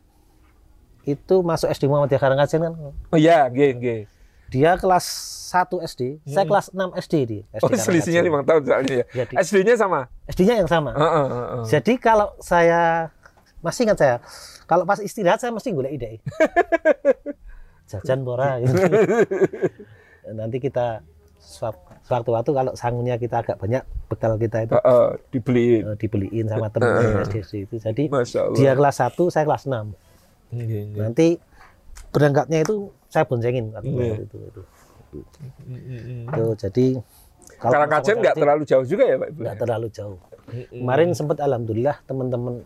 itu 1.03 1.35
masuk 1.41 1.67
SD 1.67 1.83
Muhammadiyah 1.85 2.15
Karangkajen 2.17 2.62
kan 2.62 2.73
Oh 3.09 3.17
iya, 3.17 3.43
nggih, 3.45 3.71
nggih. 3.75 4.00
dia 4.47 4.77
kelas 4.77 5.03
1 5.50 5.83
SD 5.83 6.21
saya 6.23 6.45
kelas 6.45 6.69
6 6.69 6.79
SD 6.95 7.13
di 7.25 7.39
SD 7.51 7.59
Hmm. 7.65 7.75
Oh, 7.75 7.83
selisihnya 7.83 8.21
lima 8.21 8.39
tahun 8.41 8.62
soalnya 8.63 8.95
ya. 9.03 9.05
SD-nya 9.35 9.75
sama? 9.75 10.07
SD-nya 10.25 10.55
yang 10.55 10.69
sama 10.69 10.93
Heeh, 10.93 11.25
heeh. 11.27 11.63
jadi 11.67 11.93
kalau 11.97 12.31
saya 12.39 13.12
masih 13.63 13.88
ingat 13.88 13.98
saya 13.98 14.15
kalau 14.63 14.84
pas 14.84 15.00
istirahat 15.00 15.39
saya 15.39 15.50
mesti 15.50 15.72
golek 15.72 15.93
ide 15.93 16.20
jajan 17.89 18.22
bora 18.22 18.60
gitu. 18.60 18.75
nanti 20.38 20.58
kita 20.58 21.03
suap- 21.38 22.00
sewaktu-waktu 22.03 22.50
kalau 22.50 22.72
sangunya 22.74 23.15
kita 23.15 23.39
agak 23.39 23.55
banyak 23.55 23.84
bekal 24.08 24.36
kita 24.36 24.63
itu 24.63 24.74
Heeh, 24.74 25.08
dibeliin. 25.29 25.82
eh, 25.86 25.98
dibeliin 25.98 26.46
sama 26.48 26.67
temennya 26.67 27.27
SD 27.27 27.36
itu. 27.62 27.75
Jadi 27.77 28.08
dia 28.53 28.72
kelas 28.74 28.96
1, 29.00 29.27
saya 29.27 29.43
kelas 29.43 29.67
6. 29.67 29.91
Nggih, 30.50 30.82
nggih. 30.89 31.00
Nanti 31.00 31.27
berangkatnya 32.10 32.63
itu 32.63 32.88
saya 33.08 33.24
boncengin 33.24 33.72
waktu 33.72 33.91
Iya. 33.91 34.15
itu, 34.22 34.38
itu. 34.39 34.62
Mm-mm. 35.63 36.32
Itu, 36.32 36.46
jadi 36.58 36.86
kalau 37.60 37.72
Karangkajen 37.77 38.15
nggak 38.17 38.36
terlalu 38.36 38.63
jauh 38.63 38.86
juga 38.86 39.03
ya 39.05 39.15
Pak 39.17 39.27
Ibu? 39.29 39.39
nggak 39.43 39.58
terlalu 39.60 39.88
jauh. 39.91 40.17
Kemarin 40.72 41.12
sempat 41.13 41.38
alhamdulillah 41.38 42.00
teman-teman 42.03 42.63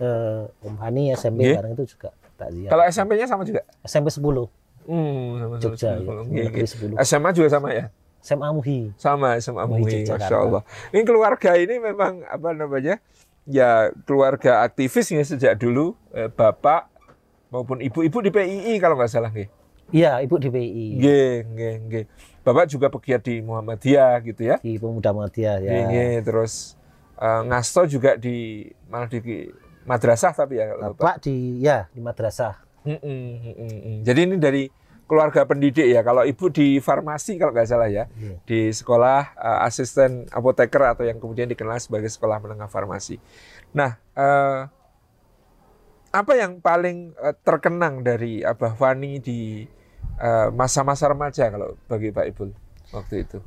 eh, 0.00 0.42
Om 0.64 0.74
Hani 0.76 1.12
SMP 1.12 1.44
Nggih. 1.44 1.56
bareng 1.56 1.72
itu 1.74 1.84
juga 1.86 2.08
takziah. 2.34 2.70
Kalau 2.72 2.82
SMP-nya 2.88 3.26
sama 3.28 3.42
juga? 3.44 3.60
SMP 3.84 4.08
10, 4.08 4.48
Hmm, 4.88 5.36
sama 5.36 5.54
Jogja, 5.60 5.92
sama- 5.92 6.00
ya. 6.00 6.22
Nggih, 6.24 6.44
Negeri 6.48 6.64
nggih. 6.64 6.96
10. 6.96 7.04
SMA 7.04 7.30
juga 7.30 7.48
sama 7.48 7.68
ya? 7.70 7.84
SMA 8.20 8.48
Muhi. 8.50 8.78
Sama 8.96 9.28
SMA 9.36 9.64
Muhi. 9.64 10.04
Masya 10.04 10.36
Allah. 10.36 10.62
Ini 10.90 11.02
keluarga 11.04 11.50
ini 11.54 11.76
memang 11.78 12.20
apa 12.24 12.52
namanya? 12.52 12.96
Ya 13.44 13.88
keluarga 14.04 14.60
aktivis 14.60 15.08
ya 15.08 15.20
sejak 15.22 15.56
dulu. 15.56 15.96
Eh, 16.12 16.28
bapak 16.28 16.88
maupun 17.48 17.80
ibu-ibu 17.80 18.20
di 18.20 18.30
PII 18.30 18.76
kalau 18.76 18.96
nggak 18.96 19.08
salah 19.08 19.28
nggih. 19.28 19.48
Iya, 19.90 20.22
Ibu 20.22 20.38
di 20.38 20.48
PI. 20.48 20.86
Nggih, 20.96 21.32
nggih, 21.50 21.74
nggih. 21.82 22.04
Bapak 22.40 22.70
juga 22.70 22.86
pegiat 22.88 23.26
di 23.26 23.42
Muhammadiyah 23.42 24.22
gitu 24.22 24.42
ya. 24.46 24.56
Di 24.62 24.78
Pemuda 24.78 25.10
Muhammadiyah 25.10 25.56
ya. 25.58 25.70
Nggih. 25.82 26.14
Terus 26.22 26.78
eh, 27.16 27.40
ngasto 27.44 27.84
juga 27.84 28.14
di 28.14 28.64
malah 28.86 29.10
di 29.10 29.18
madrasah 29.88 30.32
tapi 30.32 30.60
ya 30.60 30.74
kalau 30.74 30.92
Bapak. 30.92 30.98
Bapak 30.98 31.16
di 31.24 31.34
ya 31.60 31.88
di 31.92 32.00
madrasah. 32.00 32.54
Mm-mm, 32.80 33.22
mm-mm, 33.44 33.72
mm. 33.84 33.98
Jadi 34.08 34.20
ini 34.24 34.36
dari 34.40 34.64
keluarga 35.04 35.44
pendidik 35.44 35.84
ya. 35.84 36.00
Kalau 36.00 36.24
ibu 36.24 36.48
di 36.48 36.80
farmasi 36.80 37.36
kalau 37.36 37.52
nggak 37.52 37.68
salah 37.68 37.90
ya, 37.92 38.08
Iya. 38.16 38.40
di 38.46 38.60
sekolah 38.72 39.36
eh, 39.36 39.58
asisten 39.68 40.24
apoteker 40.32 40.80
atau 40.96 41.04
yang 41.04 41.20
kemudian 41.20 41.50
dikenal 41.50 41.76
sebagai 41.76 42.08
sekolah 42.08 42.40
menengah 42.40 42.72
farmasi. 42.72 43.20
Nah, 43.76 44.00
eh, 44.16 44.60
apa 46.10 46.32
yang 46.34 46.58
paling 46.64 47.12
eh, 47.20 47.34
terkenang 47.44 48.00
dari 48.00 48.40
Abah 48.40 48.74
Fani 48.74 49.20
di 49.20 49.66
masa-masa 50.52 51.08
remaja 51.08 51.48
kalau 51.48 51.80
bagi 51.88 52.12
Pak 52.12 52.26
Ibul 52.28 52.52
waktu 52.92 53.24
itu? 53.24 53.40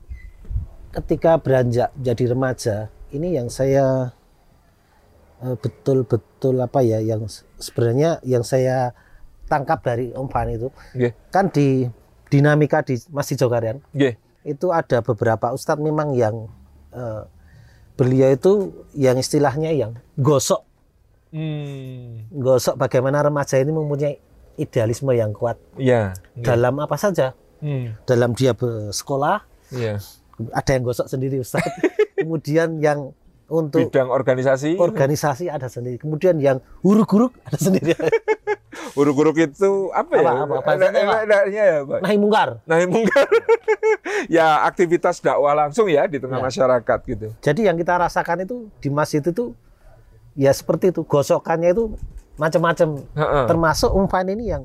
ketika 0.94 1.42
beranjak 1.42 1.90
jadi 1.98 2.34
remaja 2.34 2.76
ini 3.10 3.34
yang 3.34 3.50
saya 3.50 4.14
betul-betul 5.54 6.56
apa 6.58 6.80
ya 6.80 7.00
yang 7.00 7.26
se- 7.26 7.44
sebenarnya 7.58 8.18
yang 8.22 8.42
saya 8.42 8.96
tangkap 9.46 9.82
dari 9.82 10.10
Om 10.10 10.28
Fani 10.28 10.56
itu 10.56 10.70
Nggih, 10.94 11.12
kan 11.30 11.48
di 11.48 11.86
dinamika 12.28 12.82
di 12.82 12.98
Masjid 13.10 13.36
Jogarian 13.36 13.84
nggih. 13.90 14.16
itu 14.44 14.68
ada 14.70 15.00
beberapa 15.00 15.50
ustadz 15.50 15.80
memang 15.80 16.12
yang 16.12 16.48
eh, 16.90 17.24
beliau 17.94 18.30
itu 18.30 18.52
yang 18.94 19.16
istilahnya 19.16 19.72
yang 19.72 19.92
gosok 20.16 20.64
Hmm, 21.30 22.30
gosok 22.32 22.78
bagaimana 22.78 23.18
remaja 23.20 23.58
ini 23.58 23.70
mempunyai 23.70 24.22
idealisme 24.56 25.10
yang 25.12 25.32
kuat 25.32 25.58
ya. 25.76 26.14
nggih. 26.32 26.46
dalam 26.46 26.78
apa 26.78 26.94
saja 26.96 27.34
Hmm, 27.58 27.96
dalam 28.04 28.32
dia 28.32 28.52
bersekolah 28.52 29.42
iya. 29.72 29.96
ada 30.52 30.70
yang 30.70 30.84
gosok 30.84 31.08
sendiri 31.08 31.40
ustadz 31.40 31.66
kemudian 32.16 32.78
yang 32.78 33.18
untuk 33.54 33.86
Bidang 33.86 34.10
organisasi, 34.10 34.82
organisasi 34.82 35.46
ada 35.46 35.70
sendiri. 35.70 36.02
Kemudian 36.02 36.42
yang 36.42 36.58
huruk-huruk 36.82 37.38
ada 37.46 37.54
sendiri. 37.56 37.94
guru-guru 38.98 39.30
itu 39.34 39.94
apa 39.94 40.14
ya? 40.18 40.32
Apa, 40.34 40.44
apa, 40.44 40.56
apa? 40.60 40.70
Enak- 40.74 41.24
enaknya 41.24 41.64
ya, 41.64 41.78
Pak? 41.86 42.00
Nahi 42.02 42.18
mungkar. 42.18 42.50
Nah, 42.66 42.78
mungkin 42.86 43.10
ya 44.38 44.66
aktivitas 44.66 45.22
dakwah 45.22 45.54
langsung 45.54 45.86
ya 45.86 46.10
di 46.10 46.18
tengah 46.18 46.42
Ya. 46.42 46.46
masyarakat 46.50 47.00
gitu. 47.06 47.28
Jadi 47.40 47.62
yang 47.70 47.78
kita 47.78 47.94
rasakan 47.96 48.44
itu 48.44 48.74
di 48.82 48.90
masjid 48.90 49.22
itu 49.22 49.54
ya 50.34 50.50
seperti 50.50 50.90
itu. 50.90 51.06
Gosokannya 51.06 51.72
itu 51.72 51.94
macam-macam. 52.36 53.06
Termasuk 53.46 53.94
umpan 53.94 54.26
ini 54.28 54.50
yang 54.50 54.64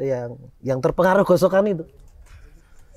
yang 0.00 0.28
yang 0.64 0.78
terpengaruh 0.80 1.22
gosokan 1.22 1.68
itu. 1.68 1.84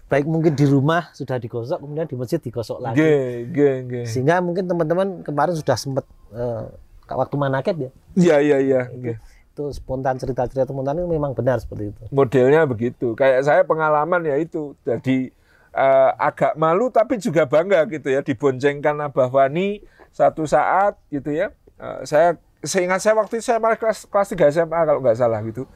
Baik 0.07 0.23
mungkin 0.23 0.55
di 0.55 0.63
rumah 0.63 1.11
sudah 1.11 1.35
digosok, 1.35 1.83
kemudian 1.83 2.07
di 2.07 2.15
masjid 2.15 2.39
digosok 2.39 2.79
lagi. 2.79 3.03
Ge, 3.03 3.43
ge, 3.51 3.71
ge. 3.83 4.01
Sehingga 4.07 4.39
mungkin 4.39 4.63
teman-teman 4.63 5.19
kemarin 5.19 5.51
sudah 5.51 5.75
sempat 5.75 6.07
eh, 6.31 6.63
waktu 7.11 7.35
manaket 7.35 7.75
ya. 7.75 7.89
Iya, 8.15 8.35
iya, 8.39 8.57
iya. 8.63 8.81
ge. 8.87 9.13
Itu 9.51 9.67
spontan 9.75 10.15
cerita-cerita 10.15 10.63
teman-teman 10.63 11.03
itu 11.03 11.09
memang 11.11 11.31
benar 11.35 11.59
seperti 11.59 11.91
itu. 11.91 12.01
Modelnya 12.15 12.63
begitu. 12.63 13.19
Kayak 13.19 13.51
saya 13.51 13.61
pengalaman 13.67 14.23
ya 14.23 14.39
itu. 14.39 14.79
Jadi 14.87 15.27
eh, 15.75 16.11
agak 16.15 16.55
malu 16.55 16.87
tapi 16.87 17.19
juga 17.19 17.43
bangga 17.43 17.83
gitu 17.91 18.07
ya 18.07 18.23
diboncengkan 18.23 18.95
Abah 19.03 19.27
Wani 19.27 19.83
satu 20.15 20.47
saat 20.47 20.95
gitu 21.11 21.35
ya. 21.35 21.51
Eh, 21.83 22.07
saya 22.07 22.39
seingat 22.63 23.03
saya 23.03 23.19
waktu 23.19 23.43
itu 23.43 23.51
saya 23.51 23.59
malah 23.59 23.75
kelas 23.75 24.07
kelas 24.07 24.27
3 24.31 24.55
SMA 24.55 24.79
kalau 24.87 25.03
nggak 25.03 25.19
salah 25.19 25.43
gitu. 25.43 25.67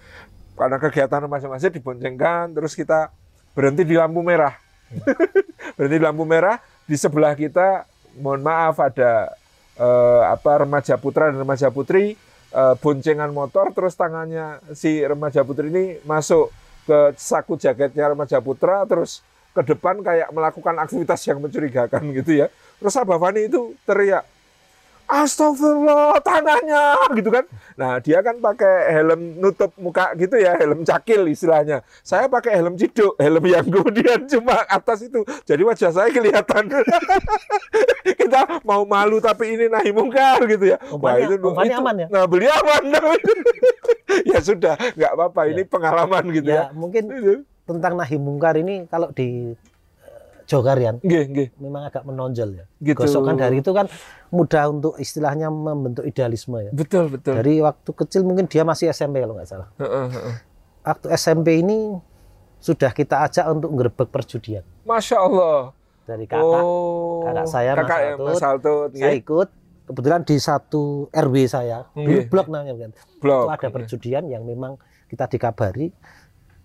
Karena 0.56 0.80
kegiatan 0.80 1.28
masing-masing 1.28 1.76
diboncengkan 1.76 2.56
terus 2.56 2.80
kita 2.80 3.12
berhenti 3.52 3.84
di 3.84 3.96
lampu 3.96 4.24
merah. 4.24 4.56
berhenti 5.76 5.96
di 5.98 6.04
lampu 6.04 6.24
merah 6.28 6.60
di 6.88 6.96
sebelah 7.00 7.32
kita 7.38 7.88
mohon 8.20 8.44
maaf 8.44 8.76
ada 8.84 9.32
eh, 9.80 10.22
apa 10.28 10.68
remaja 10.68 11.00
putra 11.00 11.32
dan 11.32 11.40
remaja 11.40 11.72
putri 11.72 12.20
eh, 12.52 12.76
boncengan 12.84 13.32
motor 13.32 13.72
terus 13.72 13.96
tangannya 13.96 14.60
si 14.76 15.00
remaja 15.00 15.48
putri 15.48 15.72
ini 15.72 15.86
masuk 16.04 16.52
ke 16.84 17.16
saku 17.16 17.56
jaketnya 17.56 18.12
remaja 18.12 18.44
putra 18.44 18.84
terus 18.84 19.24
ke 19.52 19.62
depan 19.64 20.00
kayak 20.00 20.32
melakukan 20.32 20.76
aktivitas 20.80 21.20
yang 21.28 21.40
mencurigakan 21.44 22.04
gitu 22.16 22.44
ya 22.44 22.48
terus 22.80 22.96
Abah 23.00 23.20
Fani 23.20 23.48
itu 23.48 23.76
teriak 23.84 24.24
Astagfirullah 25.12 26.24
tangannya 26.24 26.96
gitu 27.20 27.28
kan. 27.28 27.44
Nah 27.76 28.00
dia 28.00 28.24
kan 28.24 28.40
pakai 28.40 28.96
helm 28.96 29.44
nutup 29.44 29.76
muka 29.76 30.16
gitu 30.16 30.40
ya, 30.40 30.56
helm 30.56 30.88
cakil 30.88 31.28
istilahnya. 31.28 31.84
Saya 32.00 32.32
pakai 32.32 32.56
helm 32.56 32.80
ciduk, 32.80 33.20
helm 33.20 33.44
yang 33.44 33.68
kemudian 33.68 34.24
cuma 34.32 34.64
atas 34.72 35.04
itu. 35.04 35.20
Jadi 35.44 35.62
wajah 35.68 35.92
saya 35.92 36.08
kelihatan. 36.16 36.72
Kita 38.24 38.64
mau 38.64 38.88
malu 38.88 39.20
tapi 39.20 39.60
ini 39.60 39.68
nahi 39.68 39.92
mungkar 39.92 40.40
gitu 40.48 40.72
ya. 40.72 40.78
Umpannya- 40.88 41.44
umpannya 41.44 41.76
aman 41.76 41.96
ya? 42.00 42.08
Nah 42.08 42.24
beliau 42.24 42.56
aman. 42.56 42.84
ya 44.32 44.40
sudah, 44.40 44.80
nggak 44.96 45.12
apa-apa. 45.12 45.42
Ini 45.52 45.68
pengalaman 45.68 46.24
gitu 46.32 46.48
ya. 46.48 46.72
Ya 46.72 46.74
mungkin 46.74 47.12
tentang 47.68 48.00
nahi 48.00 48.16
mungkar 48.16 48.56
ini 48.56 48.88
kalau 48.88 49.12
di 49.12 49.56
Jogarian 50.52 50.96
Nggih, 51.00 51.24
nggih. 51.32 51.48
memang 51.58 51.88
agak 51.88 52.04
menonjol 52.04 52.50
ya. 52.52 52.66
Gitu. 52.78 53.00
Gosokan 53.00 53.40
dari 53.40 53.64
itu 53.64 53.72
kan 53.72 53.88
mudah 54.28 54.68
untuk 54.68 55.00
istilahnya 55.00 55.48
membentuk 55.48 56.04
idealisme 56.04 56.60
ya. 56.60 56.72
Betul, 56.76 57.08
betul. 57.08 57.40
Dari 57.40 57.64
waktu 57.64 57.90
kecil 57.96 58.28
mungkin 58.28 58.52
dia 58.52 58.68
masih 58.68 58.92
SMP 58.92 59.24
kalau 59.24 59.40
nggak 59.40 59.48
salah. 59.48 59.72
Heeh, 59.80 60.06
heeh. 60.12 60.36
Waktu 60.84 61.08
SMP 61.16 61.64
ini 61.64 61.96
sudah 62.60 62.92
kita 62.92 63.24
ajak 63.24 63.48
untuk 63.50 63.74
ngerebek 63.74 64.12
perjudian 64.12 64.62
Masya 64.84 65.18
Allah. 65.18 65.74
dari 66.02 66.26
kakak. 66.28 66.62
oh, 66.62 67.24
kakak 67.24 67.48
saya, 67.48 67.72
kakak 67.74 68.00
Altut. 68.12 68.28
Mas 68.28 68.44
Altut. 68.44 68.90
Saya 68.92 69.14
ikut 69.16 69.50
kebetulan 69.88 70.22
di 70.22 70.36
satu 70.38 70.84
RW 71.10 71.36
saya, 71.48 71.88
blok 72.28 72.48
namanya 72.48 72.76
kan. 72.76 72.92
Blok. 73.18 73.48
Itu 73.48 73.54
ada 73.56 73.68
perjudian 73.72 74.24
yang 74.28 74.44
memang 74.44 74.76
kita 75.08 75.28
dikabari 75.28 75.90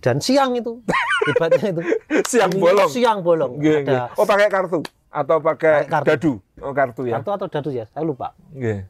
dan 0.07 0.23
siang 0.23 0.55
itu 0.55 0.79
hebatnya 1.27 1.67
itu 1.69 1.83
Siang 2.31 2.49
Ini 2.49 2.63
bolong. 2.63 2.87
siang 2.89 3.19
bolong 3.21 3.59
nggih. 3.59 3.83
ada 3.83 4.15
Oh, 4.15 4.23
pakai 4.23 4.47
kartu 4.47 4.87
atau 5.09 5.37
pakai 5.39 5.83
Pakai 5.83 5.91
kartu. 5.91 6.07
dadu? 6.09 6.33
Oh, 6.59 6.71
kartu 6.71 7.03
ya. 7.05 7.19
kartu 7.19 7.31
atau 7.33 7.47
dadu 7.49 7.71
ya 7.73 7.85
saya 7.85 8.07
lupa 8.07 8.31
Nggih. 8.53 8.87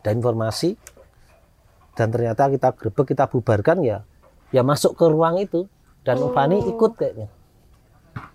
dan 0.00 0.12
informasi 0.18 0.74
dan 1.94 2.10
ternyata 2.10 2.46
kita 2.48 2.68
grebek 2.72 3.06
kita 3.08 3.24
bubarkan 3.24 3.78
ya 3.80 4.02
ya 4.50 4.62
masuk 4.62 4.92
ke 4.92 5.06
ruang 5.06 5.38
itu 5.38 5.70
dan 6.02 6.18
Oh. 6.18 6.34
Ikut 6.66 6.92
kayaknya 6.94 7.28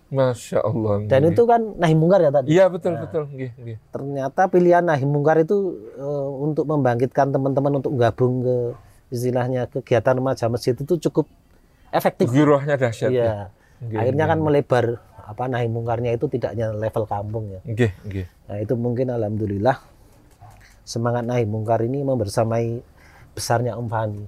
Masya 0.08 0.62
Allah. 0.62 1.10
dan 1.10 1.26
itu 1.26 1.42
kan 1.42 1.74
nahi 1.76 1.92
mungkar 1.92 2.22
ya 2.22 2.30
tadi 2.30 2.54
Iya, 2.54 2.70
betul, 2.70 2.96
betul. 2.96 3.26
Nggih, 3.26 3.52
nggih. 3.58 3.78
ternyata 3.90 4.46
pilihan 4.46 4.80
nahi 4.82 5.04
mungkar 5.04 5.42
itu 5.42 5.58
eh, 5.92 6.28
untuk 6.40 6.64
membangkitkan 6.64 7.34
teman-teman 7.34 7.82
untuk 7.82 7.98
gabung 7.98 8.40
ke 8.40 8.56
istilahnya 9.10 9.66
kegiatan 9.68 10.14
remaja 10.14 10.46
masjid 10.48 10.72
itu 10.72 11.02
cukup 11.02 11.26
efektif 11.94 12.28
Girohnya 12.28 12.76
dahsyat. 12.76 13.10
ya. 13.10 13.14
Iya. 13.14 13.34
Nggih, 13.80 13.98
akhirnya 14.00 14.26
kan 14.26 14.40
melebar 14.40 14.86
apa 15.24 15.44
nahi 15.46 15.68
mungkarnya 15.68 16.12
itu 16.12 16.28
tidak 16.28 16.52
hanya 16.52 16.72
level 16.72 17.04
kampung 17.04 17.48
ya 17.50 17.60
Nggih, 17.64 17.92
nggih. 18.04 18.26
Nah, 18.44 18.58
itu 18.58 18.74
mungkin 18.76 19.08
alhamdulillah 19.10 19.78
semangat 20.84 21.24
nahi 21.24 21.44
mungkar 21.44 21.80
ini 21.80 22.02
membersamai 22.02 22.84
besarnya 23.32 23.76
Om 23.76 23.88
Fani. 23.88 24.24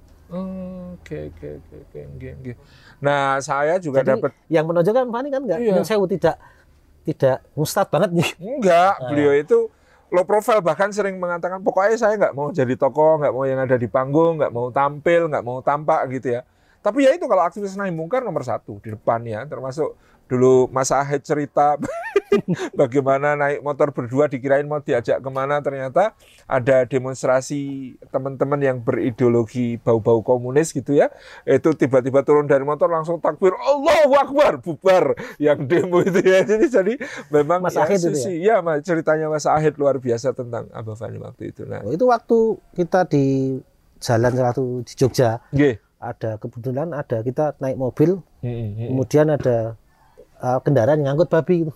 Oke, 0.95 1.29
oke, 1.29 1.47
oke, 1.61 1.75
oke, 1.85 1.99
nggih. 2.15 2.55
Nah, 2.97 3.37
saya 3.39 3.77
juga 3.77 4.01
dapat 4.01 4.31
yang 4.47 4.65
menonjolkan 4.65 5.03
Om 5.03 5.13
Fani 5.13 5.29
kan 5.29 5.41
enggak 5.41 5.59
Iya. 5.59 5.83
Sewu 5.83 6.05
tidak 6.05 6.35
tidak 7.03 7.43
mustad 7.53 7.85
banget 7.85 8.09
nih. 8.13 8.29
Enggak, 8.39 8.93
Ah. 8.97 9.07
beliau 9.07 9.31
itu 9.31 9.69
low 10.09 10.23
profile 10.23 10.59
bahkan 10.59 10.89
sering 10.89 11.15
mengatakan 11.15 11.59
pokoknya 11.59 11.95
saya 11.95 12.15
nggak 12.15 12.33
mau 12.33 12.49
jadi 12.49 12.73
tokoh, 12.73 13.19
nggak 13.19 13.31
mau 13.31 13.43
yang 13.43 13.59
ada 13.59 13.75
di 13.75 13.85
panggung, 13.85 14.35
nggak 14.35 14.49
mau 14.49 14.67
tampil, 14.69 15.27
nggak 15.27 15.43
mau 15.43 15.59
tampak 15.59 16.07
gitu 16.09 16.33
ya. 16.33 16.41
Tapi 16.85 17.09
ya 17.09 17.17
itu 17.17 17.25
kalau 17.25 17.41
aktivis 17.41 17.73
nahi 17.73 17.89
mungkar 17.89 18.21
nomor 18.21 18.45
satu 18.45 18.77
di 18.77 18.93
depannya, 18.93 19.41
termasuk 19.49 19.97
dulu 20.29 20.69
Mas 20.69 20.89
Ahid 20.89 21.21
cerita 21.21 21.77
bagaimana 22.81 23.37
naik 23.37 23.61
motor 23.61 23.93
berdua 23.93 24.25
dikirain 24.25 24.65
mau 24.65 24.81
diajak 24.81 25.21
ke 25.21 25.29
mana 25.29 25.61
ternyata 25.61 26.17
ada 26.49 26.85
demonstrasi 26.85 27.93
teman-teman 28.09 28.57
yang 28.61 28.77
berideologi 28.81 29.77
bau-bau 29.81 30.21
komunis 30.25 30.73
gitu 30.73 30.97
ya. 30.97 31.13
Itu 31.45 31.73
tiba-tiba 31.77 32.25
turun 32.25 32.45
dari 32.49 32.61
motor 32.65 32.89
langsung 32.89 33.21
takbir 33.21 33.53
Allahu 33.53 34.13
Akbar 34.17 34.61
bubar 34.61 35.17
yang 35.41 35.65
demo 35.65 36.01
itu 36.01 36.21
ya. 36.21 36.41
Jadi 36.49 36.65
jadi 36.69 36.93
memang 37.33 37.65
Mas 37.65 37.77
ya, 37.77 37.85
itu 37.89 38.13
sisi- 38.13 38.41
ya? 38.45 38.61
Mas, 38.61 38.85
ceritanya 38.85 39.29
Mas 39.29 39.45
Ahid 39.49 39.77
luar 39.81 39.97
biasa 39.97 40.33
tentang 40.33 40.69
Abah 40.73 40.97
Fani 40.97 41.17
waktu 41.21 41.49
itu. 41.53 41.65
Nah. 41.65 41.81
Oh, 41.85 41.93
itu 41.93 42.05
waktu 42.05 42.37
kita 42.77 43.09
di 43.09 43.57
jalan 44.01 44.33
satu 44.33 44.81
di 44.85 44.93
Jogja. 44.93 45.41
Nggih 45.53 45.84
ada 46.05 46.37
kebetulan 46.37 46.93
ada 46.93 47.17
kita 47.25 47.57
naik 47.57 47.77
mobil 47.77 48.21
Mm, 48.45 48.53
mm, 48.53 48.69
mm. 48.77 48.87
kemudian 48.93 49.27
ada 49.33 49.73
uh, 50.37 50.61
kendaraan 50.61 51.01
yang 51.01 51.17
ngangkut 51.17 51.33
babi 51.33 51.65
itu. 51.65 51.73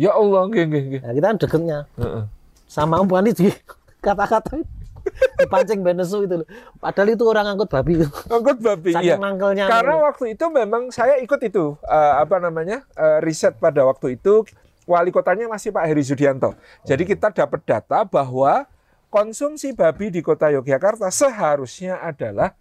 ya 0.00 0.16
Allah 0.16 0.48
nggih 0.48 0.64
nggih 0.64 0.82
nggih 0.88 1.00
Nah, 1.04 1.12
kita 1.12 1.26
kan 1.28 1.36
deketnya 1.36 1.78
Heeh. 2.00 2.24
sama 2.64 3.04
Om 3.04 3.12
di 3.36 3.52
kata-kata 4.00 4.64
dipancing 5.40 5.80
benesu 5.86 6.26
itu 6.26 6.42
loh. 6.42 6.48
Padahal 6.82 7.14
itu 7.14 7.24
orang 7.26 7.44
ngangkut 7.52 7.70
babi 7.70 7.92
itu. 8.02 8.08
Angkut 8.26 8.58
babi 8.58 8.90
Saking 8.90 9.06
iya. 9.06 9.16
mangkelnya. 9.20 9.64
Karena 9.70 9.94
waktu 10.02 10.34
itu 10.34 10.44
memang 10.50 10.90
saya 10.90 11.20
ikut 11.22 11.40
itu 11.46 11.78
eh, 11.86 12.14
apa 12.18 12.42
namanya 12.42 12.82
eh, 12.98 13.18
riset 13.22 13.54
pada 13.60 13.86
waktu 13.86 14.18
itu 14.18 14.42
wali 14.86 15.10
kotanya 15.10 15.50
masih 15.50 15.74
Pak 15.74 15.84
Heri 15.86 16.02
Sudianto. 16.06 16.54
Jadi 16.86 17.02
kita 17.06 17.34
dapat 17.34 17.60
data 17.66 18.06
bahwa 18.06 18.66
konsumsi 19.10 19.74
babi 19.74 20.10
di 20.10 20.22
kota 20.22 20.50
Yogyakarta 20.50 21.10
seharusnya 21.10 21.98
adalah 22.02 22.54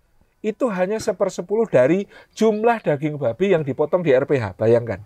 itu 0.46 0.70
hanya 0.70 1.02
sepersepuluh 1.02 1.66
dari 1.66 2.06
jumlah 2.38 2.86
daging 2.86 3.18
babi 3.18 3.58
yang 3.58 3.66
dipotong 3.66 4.06
di 4.06 4.14
RPH. 4.14 4.62
Bayangkan. 4.62 5.02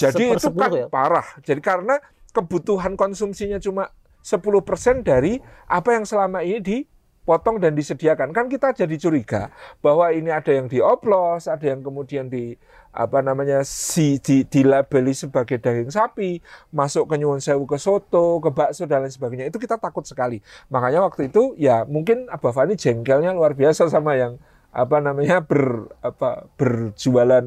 Jadi 0.00 0.32
itu 0.32 0.48
kan 0.56 0.72
ya? 0.72 0.88
parah. 0.88 1.28
Jadi 1.44 1.60
karena 1.60 2.00
kebutuhan 2.32 2.96
konsumsinya 2.96 3.60
cuma 3.60 3.92
10% 4.24 5.04
dari 5.04 5.38
apa 5.68 5.92
yang 5.92 6.08
selama 6.08 6.40
ini 6.40 6.88
dipotong 7.26 7.58
dan 7.58 7.74
disediakan. 7.74 8.30
Kan 8.30 8.46
kita 8.46 8.70
jadi 8.70 8.94
curiga 8.94 9.50
bahwa 9.82 10.14
ini 10.14 10.30
ada 10.30 10.54
yang 10.54 10.70
dioplos, 10.70 11.50
ada 11.50 11.66
yang 11.66 11.82
kemudian 11.82 12.30
di 12.30 12.54
apa 12.94 13.18
namanya 13.18 13.66
si 13.66 14.22
di, 14.22 14.46
dilabeli 14.46 15.10
sebagai 15.10 15.58
daging 15.58 15.90
sapi, 15.90 16.38
masuk 16.70 17.10
ke 17.10 17.18
nyuwun 17.18 17.42
sewu 17.42 17.66
ke 17.66 17.82
soto, 17.82 18.38
ke 18.38 18.54
bakso 18.54 18.86
dan 18.86 19.02
lain 19.02 19.10
sebagainya. 19.10 19.50
Itu 19.50 19.58
kita 19.58 19.82
takut 19.82 20.06
sekali. 20.06 20.38
Makanya 20.70 21.02
waktu 21.02 21.26
itu 21.26 21.58
ya 21.58 21.82
mungkin 21.82 22.30
Abah 22.30 22.54
Fani 22.54 22.78
jengkelnya 22.78 23.34
luar 23.34 23.58
biasa 23.58 23.90
sama 23.90 24.14
yang 24.14 24.38
apa 24.70 25.02
namanya 25.02 25.42
ber 25.42 25.90
apa 25.98 26.46
berjualan 26.54 27.42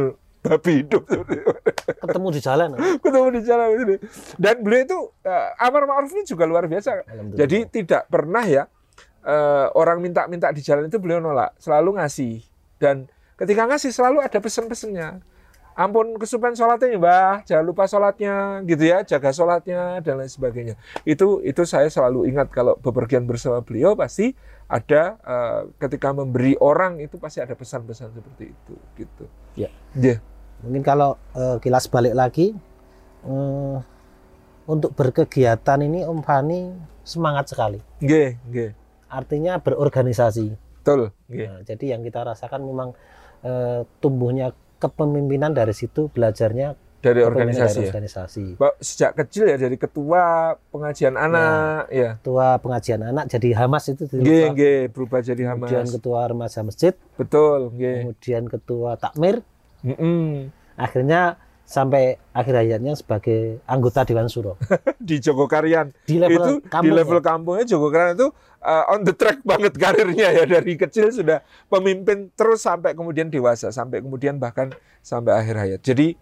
babi 0.44 0.72
hidup 0.80 1.04
ketemu 2.00 2.28
di 2.32 2.40
jalan. 2.40 2.68
ketemu 2.98 3.28
di 3.38 3.40
jalan 3.46 3.68
ini. 3.78 3.96
Dan 4.40 4.64
beliau 4.64 4.82
itu 4.82 4.98
eh, 5.22 5.48
amar 5.62 5.86
ma'ruf 5.86 6.10
ini 6.18 6.26
juga 6.26 6.50
luar 6.50 6.66
biasa. 6.66 7.06
Jadi 7.36 7.68
tidak 7.68 8.08
pernah 8.10 8.42
ya 8.42 8.64
eh, 9.24 9.66
orang 9.76 10.00
minta-minta 10.00 10.48
di 10.52 10.60
jalan 10.64 10.88
itu 10.88 10.96
beliau 10.96 11.20
nolak, 11.20 11.56
selalu 11.60 12.00
ngasih. 12.00 12.44
Dan 12.80 13.08
ketika 13.36 13.68
ngasih 13.68 13.92
selalu 13.92 14.24
ada 14.24 14.38
pesan-pesannya. 14.40 15.20
Ampun 15.80 16.18
kesupen 16.20 16.52
sholatnya 16.52 16.92
ya 16.92 16.98
mbah, 17.00 17.34
jangan 17.46 17.64
lupa 17.64 17.88
sholatnya 17.88 18.60
gitu 18.68 18.84
ya, 18.84 19.00
jaga 19.00 19.32
sholatnya 19.32 20.04
dan 20.04 20.20
lain 20.20 20.28
sebagainya. 20.28 20.74
Itu 21.08 21.40
itu 21.40 21.64
saya 21.64 21.88
selalu 21.88 22.28
ingat 22.28 22.52
kalau 22.52 22.76
bepergian 22.76 23.24
bersama 23.24 23.64
beliau 23.64 23.96
pasti 23.96 24.36
ada 24.68 25.16
eh, 25.24 25.60
ketika 25.80 26.12
memberi 26.12 26.58
orang 26.60 27.00
itu 27.00 27.16
pasti 27.16 27.40
ada 27.40 27.56
pesan-pesan 27.56 28.12
seperti 28.12 28.52
itu 28.52 28.74
gitu. 28.98 29.24
Ya. 29.56 29.72
Iya. 29.96 30.20
Mungkin 30.60 30.84
kalau 30.84 31.16
eh, 31.32 31.56
kilas 31.64 31.88
balik 31.88 32.12
lagi 32.12 32.52
eh, 33.24 33.78
untuk 34.68 34.90
berkegiatan 34.92 35.80
ini 35.80 36.04
Om 36.04 36.20
Fani 36.20 36.76
semangat 37.02 37.50
sekali. 37.50 37.82
Nggih, 37.98 38.36
nggih. 38.46 38.70
Artinya 39.10 39.58
berorganisasi. 39.58 40.54
Betul, 40.80 41.10
nggih. 41.26 41.46
Nah, 41.46 41.60
jadi 41.60 41.84
yang 41.92 42.00
kita 42.00 42.24
rasakan 42.24 42.62
memang 42.62 42.94
eh, 43.42 43.82
tumbuhnya 43.98 44.54
kepemimpinan 44.78 45.52
dari 45.52 45.74
situ 45.74 46.08
belajarnya 46.08 46.72
Dari 47.00 47.20
organisasi 47.20 47.74
dari 47.74 47.80
ya. 47.80 47.88
organisasi. 47.88 48.44
Mbak, 48.60 48.74
sejak 48.78 49.12
kecil 49.16 49.48
ya 49.48 49.56
dari 49.56 49.76
ketua 49.76 50.24
pengajian 50.68 51.16
anak 51.16 51.88
ya. 51.88 52.20
Ketua 52.20 52.60
pengajian 52.60 53.00
anak 53.02 53.24
jadi 53.26 53.56
Hamas 53.56 53.88
itu 53.88 54.04
Nggih, 54.06 54.52
nggih, 54.52 54.80
berubah 54.92 55.20
jadi 55.20 55.48
Kemudian 55.48 55.84
Hamas. 55.84 55.96
ketua 55.96 56.20
remaja 56.28 56.60
masjid, 56.60 56.92
Betul, 57.16 57.72
nggih. 57.72 57.96
kemudian 58.04 58.42
ketua 58.46 58.90
takmir, 58.94 59.40
Mm-mm. 59.80 60.52
akhirnya 60.76 61.40
sampai 61.70 62.18
akhir 62.34 62.66
hayatnya 62.66 62.98
sebagai 62.98 63.62
anggota 63.62 64.02
Dewan 64.02 64.26
Suro. 64.26 64.58
Di 64.98 65.22
Jogokarian. 65.22 65.94
Di 66.02 66.18
level 66.18 66.34
itu 66.34 66.52
di 66.58 66.66
kampung 66.66 66.98
level 66.98 67.18
ya? 67.22 67.22
kampungnya 67.22 67.64
Jogokarian 67.70 68.18
itu 68.18 68.28
uh, 68.66 68.90
on 68.90 69.06
the 69.06 69.14
track 69.14 69.38
banget 69.46 69.78
karirnya 69.78 70.34
ya 70.34 70.44
dari 70.50 70.74
kecil 70.74 71.14
sudah 71.14 71.46
pemimpin 71.70 72.34
terus 72.34 72.66
sampai 72.66 72.98
kemudian 72.98 73.30
dewasa, 73.30 73.70
sampai 73.70 74.02
kemudian 74.02 74.42
bahkan 74.42 74.74
sampai 74.98 75.38
akhir 75.38 75.54
hayat. 75.62 75.80
Jadi 75.86 76.18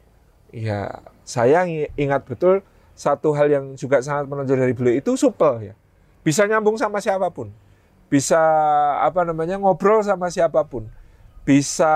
ya 0.52 1.00
saya 1.24 1.64
ingat 1.96 2.28
betul 2.28 2.60
satu 2.92 3.32
hal 3.32 3.48
yang 3.48 3.64
juga 3.72 4.04
sangat 4.04 4.28
menonjol 4.28 4.60
dari 4.60 4.76
beliau 4.76 5.00
itu 5.00 5.16
supel 5.16 5.72
ya. 5.72 5.74
Bisa 6.20 6.44
nyambung 6.44 6.76
sama 6.76 7.00
siapa 7.00 7.32
pun. 7.32 7.48
Bisa 8.12 8.36
apa 9.00 9.24
namanya 9.24 9.56
ngobrol 9.56 10.04
sama 10.04 10.28
siapa 10.28 10.60
pun. 10.68 10.84
Bisa 11.48 11.88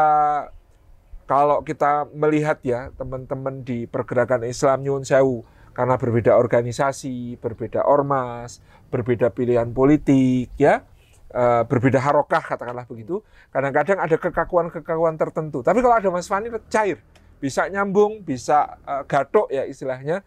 kalau 1.33 1.65
kita 1.65 2.13
melihat 2.13 2.61
ya 2.61 2.93
teman-teman 2.93 3.65
di 3.65 3.89
pergerakan 3.89 4.45
Islam 4.45 4.85
Nyun 4.85 5.09
Sewu 5.09 5.49
karena 5.73 5.97
berbeda 5.97 6.37
organisasi, 6.37 7.41
berbeda 7.41 7.89
ormas, 7.89 8.61
berbeda 8.93 9.33
pilihan 9.33 9.73
politik 9.73 10.53
ya, 10.61 10.85
eh, 11.33 11.63
berbeda 11.65 11.97
harokah 11.97 12.45
katakanlah 12.45 12.85
begitu. 12.85 13.25
Kadang-kadang 13.49 14.05
ada 14.05 14.17
kekakuan-kekakuan 14.21 15.17
tertentu. 15.17 15.65
Tapi 15.65 15.81
kalau 15.81 15.97
ada 15.97 16.13
Mas 16.13 16.29
Fani 16.29 16.53
cair, 16.69 17.01
bisa 17.41 17.65
nyambung, 17.73 18.21
bisa 18.21 18.77
eh, 18.85 19.03
gatok 19.09 19.49
ya 19.49 19.65
istilahnya 19.65 20.21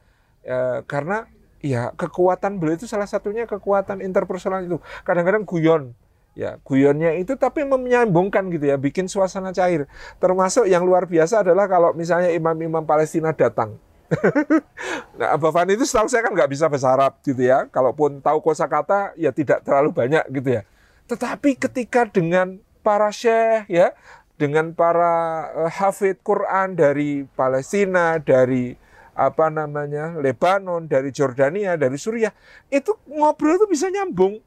Eh, 0.46 0.80
karena 0.86 1.26
ya 1.58 1.90
kekuatan 1.98 2.62
beliau 2.62 2.78
itu 2.78 2.86
salah 2.86 3.10
satunya 3.10 3.50
kekuatan 3.50 4.06
interpersonal 4.06 4.62
itu. 4.62 4.78
Kadang-kadang 5.02 5.42
guyon 5.42 5.98
ya 6.36 6.60
guyonnya 6.62 7.16
itu 7.16 7.40
tapi 7.40 7.64
menyambungkan 7.64 8.52
gitu 8.52 8.68
ya 8.68 8.76
bikin 8.76 9.08
suasana 9.08 9.56
cair 9.56 9.88
termasuk 10.20 10.68
yang 10.68 10.84
luar 10.84 11.08
biasa 11.08 11.48
adalah 11.48 11.66
kalau 11.72 11.96
misalnya 11.96 12.30
imam-imam 12.36 12.84
Palestina 12.84 13.32
datang 13.32 13.80
nah, 15.18 15.34
Abah 15.34 15.50
Fani 15.50 15.74
itu 15.74 15.86
setahu 15.86 16.06
saya 16.06 16.22
kan 16.26 16.34
nggak 16.34 16.52
bisa 16.54 16.70
bahasa 16.70 16.94
Arab 16.94 17.18
gitu 17.26 17.42
ya. 17.42 17.66
Kalaupun 17.74 18.22
tahu 18.22 18.38
kosakata 18.42 19.18
ya 19.18 19.34
tidak 19.34 19.66
terlalu 19.66 19.90
banyak 19.92 20.24
gitu 20.30 20.62
ya. 20.62 20.64
Tetapi 21.10 21.58
ketika 21.58 22.06
dengan 22.10 22.62
para 22.86 23.10
syekh 23.10 23.66
ya, 23.70 23.94
dengan 24.38 24.74
para 24.74 25.48
uh, 25.54 25.72
hafid 25.72 26.22
Quran 26.22 26.78
dari 26.78 27.26
Palestina, 27.34 28.22
dari 28.22 28.78
apa 29.16 29.48
namanya 29.48 30.20
Lebanon, 30.20 30.86
dari 30.92 31.10
Jordania, 31.10 31.80
dari 31.80 31.96
Suriah, 31.96 32.36
itu 32.68 32.94
ngobrol 33.08 33.58
itu 33.58 33.66
bisa 33.70 33.88
nyambung. 33.88 34.44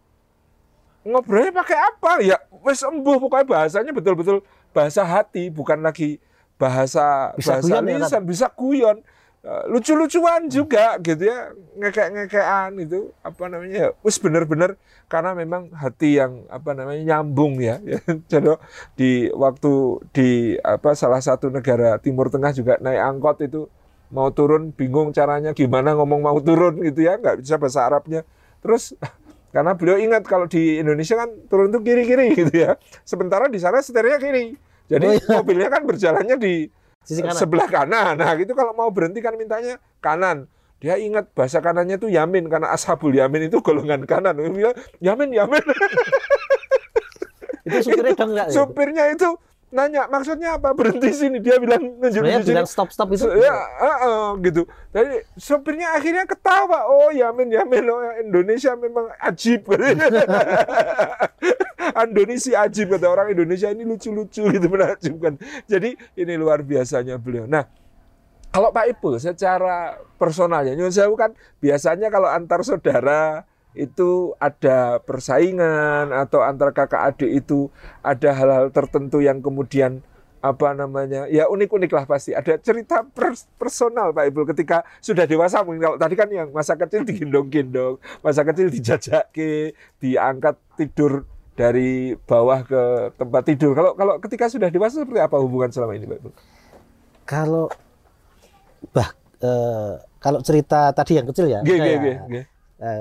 Ngobrolnya 1.06 1.52
pakai 1.54 1.78
apa? 1.78 2.10
Ya 2.24 2.38
wes 2.62 2.82
embuh 2.82 3.18
pokoknya 3.22 3.46
bahasanya 3.46 3.92
betul-betul 3.94 4.42
bahasa 4.74 5.02
hati, 5.06 5.48
bukan 5.48 5.80
lagi 5.80 6.18
bahasa 6.58 7.32
Bisa 7.38 7.62
bahasa 7.62 7.78
guyon 7.78 7.84
ya, 7.86 7.96
lisan, 8.02 8.22
bisa 8.26 8.46
guyon. 8.52 8.98
Eh, 9.38 9.64
lucu-lucuan 9.70 10.50
juga 10.50 10.98
gitu 10.98 11.30
ya. 11.30 11.54
Ngekek-ngekean 11.78 12.74
itu 12.82 13.14
apa 13.22 13.46
namanya 13.46 13.76
ya. 13.78 13.88
Wis 14.02 14.18
bener-bener 14.18 14.74
karena 15.06 15.30
memang 15.32 15.70
hati 15.70 16.18
yang 16.18 16.42
apa 16.50 16.74
namanya 16.74 17.16
nyambung 17.16 17.62
ya. 17.62 17.78
Jadi 18.32 18.50
di 18.98 19.10
waktu 19.30 20.02
di 20.10 20.28
apa 20.60 20.98
salah 20.98 21.22
satu 21.22 21.54
negara 21.54 22.02
Timur 22.02 22.28
Tengah 22.28 22.50
juga 22.50 22.82
naik 22.82 22.98
angkot 22.98 23.38
itu 23.46 23.70
mau 24.10 24.28
turun 24.34 24.74
bingung 24.74 25.14
caranya 25.14 25.54
gimana 25.54 25.94
ngomong 25.94 26.18
mau 26.18 26.38
turun 26.42 26.82
gitu 26.82 27.06
ya. 27.06 27.14
Nggak 27.16 27.38
bisa 27.38 27.54
bahasa 27.62 27.86
Arabnya. 27.86 28.26
Terus 28.58 28.98
karena 29.48 29.72
beliau 29.72 29.96
ingat 29.96 30.22
kalau 30.28 30.44
di 30.44 30.76
Indonesia 30.76 31.16
kan 31.16 31.30
turun 31.48 31.72
tuh 31.72 31.80
kiri-kiri 31.80 32.36
gitu 32.36 32.52
ya 32.52 32.76
sementara 33.02 33.48
di 33.48 33.56
sana 33.56 33.80
setirnya 33.80 34.20
kiri 34.20 34.56
jadi 34.88 35.04
Oh, 35.04 35.12
iya. 35.12 35.28
mobilnya 35.40 35.68
kan 35.68 35.84
berjalannya 35.84 36.36
di 36.40 36.54
Sisi 37.04 37.20
kanan. 37.24 37.36
sebelah 37.36 37.68
kanan. 37.68 38.20
Nah, 38.20 38.36
gitu 38.36 38.52
kalau 38.52 38.76
mau 38.76 38.88
berhenti 38.92 39.20
kan 39.24 39.32
mintanya 39.36 39.80
kanan. 40.00 40.44
Dia 40.80 41.00
ingat 41.00 41.32
bahasa 41.32 41.60
kanannya 41.60 41.96
itu 41.96 42.08
yamin 42.08 42.48
karena 42.48 42.68
ashabul 42.72 43.12
yamin 43.12 43.48
itu 43.48 43.60
golongan 43.64 44.04
kanan. 44.04 44.36
Dia 44.36 44.48
bilang, 44.52 44.76
yamin 45.00 45.32
yamin. 45.32 45.64
Itu 47.64 47.76
supirnya 47.84 48.12
dong 48.16 48.30
enggak? 48.32 48.46
ya? 48.48 48.52
Supirnya 48.56 49.04
itu 49.12 49.28
nanya 49.68 50.08
maksudnya 50.08 50.56
apa 50.56 50.72
berhenti 50.72 51.12
sini 51.12 51.44
dia 51.44 51.60
bilang 51.60 52.00
nunjuk 52.00 52.24
nunjuk 52.24 52.40
sini. 52.44 52.52
bilang 52.56 52.68
stop 52.68 52.88
stop 52.88 53.12
itu. 53.12 53.28
Ya, 53.36 53.52
uh, 53.52 53.98
uh, 54.08 54.26
gitu. 54.40 54.64
Jadi 54.96 55.28
sopirnya 55.36 55.92
akhirnya 55.92 56.24
ketawa. 56.24 56.88
Oh, 56.88 57.12
Yamin, 57.12 57.52
Yamin, 57.52 57.84
oh, 57.92 58.00
Indonesia 58.16 58.72
memang 58.80 59.12
ajib. 59.20 59.68
Indonesia 62.08 62.64
ajib 62.64 62.96
kata 62.96 63.06
orang 63.08 63.28
Indonesia 63.36 63.68
ini 63.68 63.84
lucu-lucu 63.84 64.48
gitu 64.48 64.66
menakjubkan. 64.72 65.36
Jadi 65.68 65.96
ini 66.16 66.34
luar 66.40 66.64
biasanya 66.64 67.20
beliau. 67.20 67.44
Nah, 67.44 67.68
kalau 68.48 68.72
Pak 68.72 68.88
Ipul 68.96 69.20
secara 69.20 70.00
personalnya, 70.16 70.72
nyuwun 70.72 70.92
sewu 70.92 71.12
kan 71.12 71.36
biasanya 71.60 72.08
kalau 72.08 72.32
antar 72.32 72.64
saudara 72.64 73.44
itu 73.78 74.34
ada 74.42 74.98
persaingan 75.06 76.10
atau 76.10 76.42
antar 76.42 76.74
kakak 76.74 77.14
adik 77.14 77.30
itu 77.46 77.70
ada 78.02 78.34
hal-hal 78.34 78.66
tertentu 78.74 79.22
yang 79.22 79.38
kemudian 79.38 80.02
apa 80.38 80.70
namanya 80.70 81.26
ya 81.26 81.50
unik-unik 81.50 81.90
lah 81.90 82.04
pasti 82.06 82.30
ada 82.30 82.54
cerita 82.62 83.02
pers- 83.02 83.50
personal 83.58 84.14
Pak 84.14 84.30
Ibul 84.30 84.46
ketika 84.54 84.86
sudah 85.02 85.26
dewasa 85.26 85.66
mungkin 85.66 85.82
kalau 85.82 85.98
tadi 85.98 86.14
kan 86.14 86.30
yang 86.30 86.54
masa 86.54 86.78
kecil 86.78 87.02
digendong-gendong 87.02 87.98
masa 88.22 88.46
kecil 88.46 88.70
dijajaki 88.70 89.74
diangkat 89.98 90.54
tidur 90.78 91.26
dari 91.58 92.14
bawah 92.14 92.62
ke 92.62 92.82
tempat 93.18 93.42
tidur 93.50 93.74
kalau 93.74 93.98
kalau 93.98 94.14
ketika 94.22 94.46
sudah 94.46 94.70
dewasa 94.70 95.02
seperti 95.02 95.18
apa 95.18 95.36
hubungan 95.42 95.74
selama 95.74 95.98
ini 95.98 96.06
Pak 96.06 96.18
Ibul 96.22 96.34
Kalau 97.26 97.66
bah 98.94 99.10
eh, 99.42 99.94
kalau 100.22 100.38
cerita 100.42 100.90
tadi 100.94 101.18
yang 101.18 101.26
kecil 101.30 101.46
ya. 101.50 101.60
Nggih, 101.62 101.78
nggih. 101.78 102.14
eh, 102.38 102.44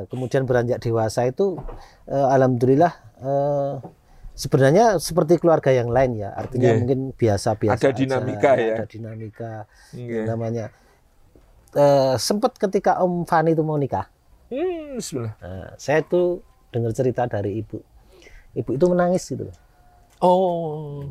kemudian 0.07 0.43
beranjak 0.43 0.81
dewasa 0.81 1.23
itu 1.23 1.61
eh, 2.05 2.27
alhamdulillah 2.27 2.93
eh, 3.19 3.73
sebenarnya 4.33 4.97
seperti 4.97 5.37
keluarga 5.37 5.69
yang 5.69 5.89
lain 5.89 6.17
ya. 6.17 6.33
Artinya 6.33 6.69
Nggih. 6.69 6.79
mungkin 6.79 6.99
biasa-biasa 7.13 7.77
Ada 7.79 7.89
aja, 7.89 7.97
dinamika 7.97 8.51
ya. 8.53 8.75
Ada 8.75 8.85
dinamika 8.85 9.51
Nggih. 9.91 10.25
namanya. 10.25 10.65
Eh, 11.71 12.15
sempat 12.17 12.55
ketika 12.55 12.97
Om 12.99 13.23
Fani 13.23 13.53
itu 13.53 13.61
mau 13.61 13.77
nikah, 13.77 14.09
Hmm, 14.47 14.95
bismillah. 14.95 15.35
eh, 15.37 15.69
saya 15.75 16.01
tuh 16.01 16.41
dengar 16.69 16.89
cerita 16.91 17.25
dari 17.25 17.59
ibu. 17.59 17.77
Ibu 18.53 18.69
itu 18.73 18.85
menangis 18.87 19.23
gitu. 19.27 19.45
loh. 19.45 19.57
Oh. 20.17 21.05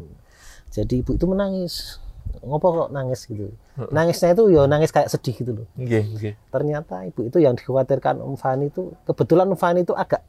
Jadi 0.68 1.00
ibu 1.00 1.14
itu 1.14 1.22
menangis. 1.24 2.02
Ngopo 2.38 2.66
kok 2.78 2.90
nangis 2.90 3.24
gitu. 3.24 3.50
Nangisnya 3.88 4.30
itu 4.30 4.48
ya 4.48 4.64
nangis 4.64 4.88
kayak 4.88 5.08
sedih 5.08 5.34
gitu 5.34 5.52
loh. 5.52 5.66
Nggih, 5.74 6.04
nggih. 6.12 6.34
ternyata 6.48 7.02
ibu 7.02 7.20
itu 7.22 7.38
yang 7.38 7.52
dikhawatirkan 7.52 8.18
Om 8.18 8.34
Fani 8.34 8.68
itu 8.68 8.94
kebetulan 9.02 9.46
Om 9.46 9.56
Fani 9.56 9.82
itu 9.82 9.92
agak 9.92 10.22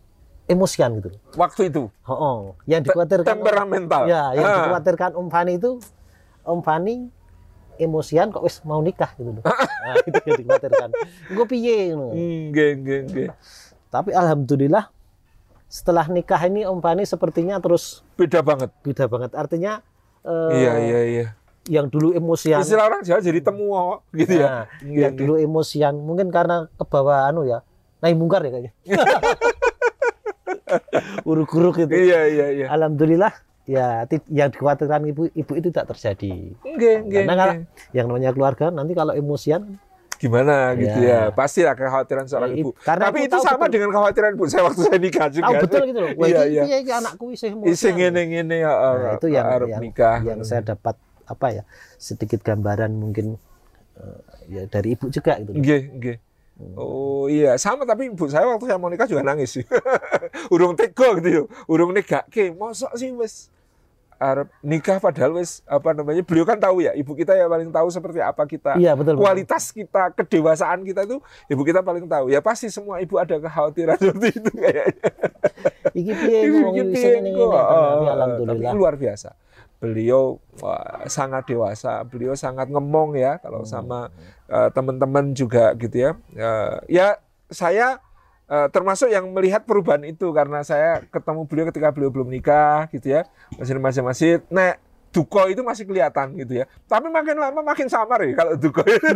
emosian 0.45 0.97
gitu. 0.97 1.13
Waktu 1.33 1.67
itu 1.67 1.91
Oh, 2.03 2.11
oh. 2.11 2.37
yang 2.63 2.81
dikhawatirkan 2.81 3.37
temperamental. 3.37 4.05
ya, 4.05 4.33
yang 4.33 4.43
Ah. 4.43 4.55
dikhawatirkan 4.57 5.11
Om 5.13 5.27
Fani 5.27 5.53
itu 5.55 5.77
Om 6.41 6.59
Fani 6.61 6.95
emosian 7.77 8.29
kok 8.29 8.41
wis 8.41 8.57
mau 8.63 8.79
nikah 8.79 9.13
gitu 9.13 9.31
loh. 9.31 9.43
Nah, 9.85 9.95
itu 10.01 10.19
yang 10.25 10.39
dikhawatirkan. 10.41 10.89
Gue 11.29 11.45
piye 11.47 11.77
ngono. 11.91 12.11
Hmm, 12.11 12.51
Nggih, 12.51 12.71
nggih, 12.77 13.01
nggih. 13.07 13.27
Tapi 13.87 14.11
alhamdulillah 14.11 14.89
setelah 15.65 16.07
nikah 16.07 16.41
ini 16.41 16.63
Om 16.63 16.79
Fani 16.79 17.03
sepertinya 17.03 17.55
terus 17.57 18.01
Beda 18.15 18.41
banget. 18.41 18.71
beda 18.81 19.05
banget. 19.05 19.31
Artinya 19.31 19.79
eh, 20.23 20.51
Iya, 20.57 20.73
iya, 20.81 20.99
iya. 21.05 21.27
Yang 21.67 21.87
dulu 21.87 22.11
emosian 22.11 22.59
Istilah 22.59 22.85
orang 22.85 23.01
Jawa 23.01 23.19
jadi 23.19 23.39
temu 23.39 23.67
gitu 24.11 24.33
ya. 24.33 24.47
Nah, 24.47 24.63
Nggih, 24.79 24.97
yang 24.97 25.11
nggih. 25.11 25.19
dulu 25.19 25.33
emosian 25.37 25.93
mungkin 25.97 26.27
karena 26.27 26.67
kebawa 26.73 27.27
anu 27.27 27.43
ya 27.43 27.59
naik 27.97 28.15
mungkar 28.15 28.41
ya 28.41 28.51
kayaknya 28.51 28.71
uruk-uruk 31.23 31.75
itu 31.79 31.91
Iya, 31.91 32.21
iya, 32.27 32.47
iya. 32.53 32.65
alhamdulillah 32.69 33.33
ya 33.63 34.07
yang 34.27 34.47
dikhawatirkan 34.47 35.03
ibu 35.05 35.27
ibu 35.29 35.51
itu 35.53 35.67
tidak 35.69 35.91
terjadi 35.91 36.55
Nggih, 36.57 36.95
nggih, 37.03 37.21
karena 37.21 37.33
kalau 37.35 37.53
nggih. 37.57 37.67
yang 37.91 38.05
namanya 38.07 38.31
keluarga 38.31 38.65
nanti 38.69 38.93
kalau 38.93 39.13
emosian 39.13 39.79
Gimana 40.17 40.73
gitu 40.73 40.97
Ya. 40.97 41.29
ya. 41.29 41.29
Pasti 41.29 41.61
lah 41.61 41.77
kekhawatiran 41.77 42.25
seorang 42.25 42.49
Ya, 42.49 42.57
ibu. 42.57 42.73
karena 42.81 43.05
Tapi 43.05 43.29
itu 43.29 43.37
sama 43.37 43.61
betul. 43.61 43.73
dengan 43.77 43.89
kekhawatiran 43.93 44.29
ibu 44.33 44.45
saya 44.49 44.63
waktu 44.65 44.81
saya 44.81 44.97
nikah 44.97 45.27
juga. 45.29 45.45
tahu 45.45 45.61
betul 45.61 45.81
gitu 45.85 45.99
loh 46.01 46.09
Iya, 46.17 46.41
ini 46.41 46.65
iya. 46.81 46.95
anakku 46.97 47.25
isih 47.29 47.49
emosian 47.53 47.69
Iseng 47.69 47.93
ngene-ngene 47.93 48.55
ya. 48.57 48.71
Nah, 48.73 49.13
itu 49.13 49.27
yang 49.29 49.45
yang, 49.45 49.77
nikah. 49.77 50.17
yang 50.25 50.39
saya 50.41 50.65
dapat 50.65 50.97
apa 51.27 51.47
ya 51.51 51.63
sedikit 51.95 52.39
gambaran 52.41 52.91
mungkin 52.91 53.35
eh, 53.99 54.19
ya 54.47 54.61
dari 54.65 54.95
ibu 54.95 55.11
juga 55.11 55.37
gitu. 55.43 55.51
Nggih, 55.53 55.81
nggih. 55.99 56.17
Oh 56.73 57.29
iya, 57.29 57.53
sama 57.61 57.85
tapi 57.85 58.09
ibu 58.09 58.25
saya 58.25 58.49
waktu 58.49 58.65
saya 58.65 58.81
mau 58.81 58.89
nikah 58.89 59.05
juga 59.05 59.21
nangis 59.21 59.61
sih. 59.61 59.65
Urung 60.53 60.73
tega 60.73 61.13
gitu 61.21 61.29
yo. 61.29 61.43
Urung 61.69 61.93
negake. 61.93 62.49
Mosok 62.49 62.97
sih 62.97 63.13
wis 63.13 63.53
arep 64.17 64.49
nikah 64.65 64.97
padahal 64.97 65.37
wis 65.37 65.61
apa 65.69 65.93
namanya 65.93 66.25
beliau 66.25 66.41
kan 66.41 66.57
tahu 66.57 66.81
ya 66.81 66.89
ibu 66.97 67.13
kita 67.13 67.37
ya 67.37 67.45
paling 67.45 67.69
tahu 67.69 67.85
seperti 67.93 68.17
apa 68.17 68.49
kita 68.49 68.73
Iya, 68.73 68.97
betul, 68.97 69.13
betul. 69.13 69.29
kualitas 69.29 69.69
kita 69.69 70.09
kedewasaan 70.17 70.81
kita 70.81 71.05
itu 71.05 71.21
ibu 71.53 71.61
kita 71.61 71.85
paling 71.85 72.09
tahu 72.09 72.33
ya 72.33 72.41
pasti 72.41 72.73
semua 72.73 72.97
ibu 72.97 73.21
ada 73.21 73.37
kekhawatiran 73.37 73.93
seperti 74.01 74.41
itu 74.41 74.51
kayaknya 74.57 75.09
iki 75.93 76.11
piye 76.17 76.39
Iki 76.41 76.57
ngomong 76.57 76.87
piye 76.89 77.09
ngene 77.13 77.29
tapi 77.29 77.73
Oh, 77.77 78.09
alhamdulillah 78.09 78.71
tapi 78.73 78.77
luar 78.81 78.93
biasa 78.97 79.29
beliau 79.77 80.41
wah, 80.61 81.05
sangat 81.05 81.45
dewasa. 81.49 82.01
Beliau 82.05 82.33
sangat 82.33 82.69
ngemong 82.69 83.17
ya 83.17 83.37
kalau 83.41 83.61
Hmm. 83.61 83.69
sama 83.69 83.99
eh, 84.49 84.69
teman-teman 84.73 85.35
juga 85.37 85.75
gitu 85.77 85.97
ya. 85.97 86.11
Eh, 86.33 86.75
ya 87.01 87.07
saya 87.51 88.01
eh, 88.47 88.67
termasuk 88.71 89.11
yang 89.11 89.27
melihat 89.35 89.67
perubahan 89.67 90.07
itu 90.07 90.31
karena 90.31 90.63
saya 90.63 91.03
ketemu 91.11 91.41
beliau 91.45 91.65
ketika 91.69 91.91
beliau 91.91 92.09
belum 92.09 92.31
nikah 92.31 92.87
gitu 92.95 93.19
ya. 93.19 93.27
Masih 93.59 93.75
di 93.75 93.81
masjid-masjid 93.83 94.39
nek 94.49 94.79
duko 95.17 95.49
itu 95.49 95.65
masih 95.65 95.89
kelihatan 95.89 96.37
gitu 96.37 96.61
ya. 96.61 96.65
Tapi 96.85 97.09
makin 97.09 97.41
lama 97.41 97.65
makin 97.65 97.89
samar 97.89 98.21
ya 98.21 98.37
kalau 98.37 98.53
duko. 98.53 98.85
Itu 98.85 99.09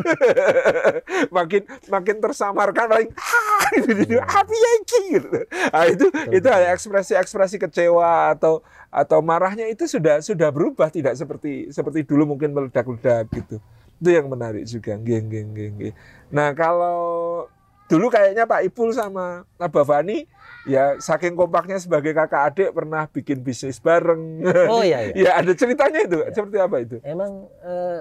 makin 1.37 1.61
makin 1.93 2.15
tersamarkan 2.17 2.85
paling 2.89 3.09
ah 3.13 3.63
gitu 3.77 4.01
gitu 4.01 4.17
ah 4.17 4.41
piye 4.41 4.71
iki?" 4.81 5.01
gitu. 5.21 5.29
Nah, 5.69 5.85
itu 5.85 6.05
itu 6.33 6.47
ada 6.49 6.73
ekspresi-ekspresi 6.73 7.61
kecewa 7.61 8.33
atau 8.33 8.65
atau 8.89 9.21
marahnya 9.21 9.69
itu 9.69 9.85
sudah 9.85 10.25
sudah 10.25 10.49
berubah 10.49 10.89
tidak 10.89 11.13
seperti 11.13 11.69
seperti 11.69 12.01
dulu 12.01 12.33
mungkin 12.33 12.49
meledak-ledak 12.57 13.29
gitu. 13.29 13.61
Itu 14.01 14.09
yang 14.09 14.25
menarik 14.25 14.65
juga 14.65 14.97
geng 14.97 15.29
geng 15.29 15.53
geng 15.53 15.73
geng 15.77 15.93
nah 16.33 16.55
kalau 16.55 17.45
dulu 17.91 18.07
kayaknya 18.07 18.47
Pak 18.47 18.71
Ipul 18.71 18.95
sama 18.95 19.43
Abah 19.59 19.83
Fani 19.83 20.23
ya 20.67 20.97
saking 21.01 21.33
kompaknya 21.33 21.81
sebagai 21.81 22.13
kakak 22.13 22.53
adik 22.53 22.69
pernah 22.73 23.09
bikin 23.09 23.41
bisnis 23.41 23.81
bareng. 23.81 24.45
Oh 24.69 24.85
iya 24.85 25.09
iya. 25.09 25.13
Ya 25.25 25.31
ada 25.41 25.51
ceritanya 25.57 25.99
itu. 26.05 26.17
Seperti 26.29 26.57
apa 26.61 26.75
itu? 26.81 26.95
Emang 27.01 27.49
eh, 27.65 27.99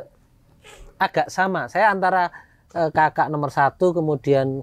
agak 1.01 1.33
sama. 1.33 1.66
Saya 1.73 1.88
antara 1.92 2.29
eh, 2.77 2.90
kakak 2.92 3.33
nomor 3.33 3.49
satu, 3.49 3.96
kemudian 3.96 4.61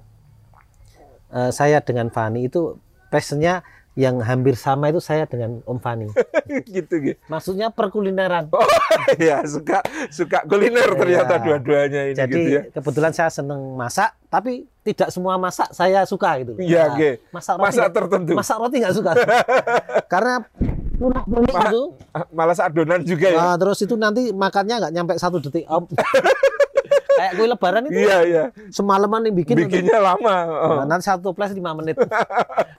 eh, 1.33 1.51
saya 1.51 1.81
dengan 1.81 2.13
Fani 2.13 2.45
itu 2.45 2.77
passionnya 3.09 3.65
yang 3.97 4.21
hampir 4.21 4.53
sama 4.53 4.87
itu 4.87 5.01
saya 5.01 5.25
dengan 5.25 5.57
Om 5.63 5.77
Fani. 5.77 6.05
gitu 6.69 6.93
gitu. 7.01 7.17
Maksudnya 7.25 7.67
perkulineran. 7.67 8.45
Oh 8.47 8.61
ya 9.17 9.41
suka 9.43 9.81
suka 10.07 10.45
kuliner 10.45 10.85
ternyata 10.87 11.33
Iya. 11.33 11.43
dua-duanya 11.43 12.01
ini 12.05 12.15
Jadi 12.15 12.31
gitu 12.31 12.49
ya. 12.51 12.61
kebetulan 12.71 13.09
saya 13.09 13.27
seneng 13.27 13.57
masak, 13.73 14.13
tapi 14.27 14.69
tidak 14.81 15.09
semua 15.09 15.35
masak 15.35 15.67
saya 15.71 16.05
suka 16.05 16.29
gitu. 16.39 16.53
Iya, 16.57 16.93
oke. 16.93 17.09
Masak 17.27 17.53
roti, 17.55 17.65
Masak 17.67 17.87
tertentu. 17.91 18.31
masak 18.31 18.57
roti 18.57 18.75
nggak 18.77 18.95
suka. 18.95 19.11
Karena 20.13 20.33
lunak-lunik 20.95 21.51
Ma- 21.51 21.65
itu. 21.67 21.81
Ah, 22.09 22.25
Malas 22.29 22.59
adonan 22.59 23.01
juga 23.01 23.27
ya. 23.27 23.39
Nah, 23.39 23.55
terus 23.55 23.79
itu 23.79 23.93
nanti 23.93 24.29
makannya 24.29 24.75
nggak 24.77 24.93
nyampe 24.93 25.13
satu 25.17 25.37
detik. 25.39 25.65
Om. 25.65 25.89
Kayak 27.17 27.31
kue 27.33 27.47
lebaran 27.49 27.81
itu 27.83 27.97
Iya 27.97 28.17
iya. 28.23 28.43
semalaman 28.69 29.25
yang 29.25 29.35
bikin. 29.35 29.55
Bikinnya 29.57 29.97
lama. 29.97 30.35
Oh. 30.45 30.75
Nah, 30.79 30.85
nanti 30.85 31.09
satu 31.09 31.33
toples 31.33 31.49
lima 31.51 31.73
menit. 31.73 31.97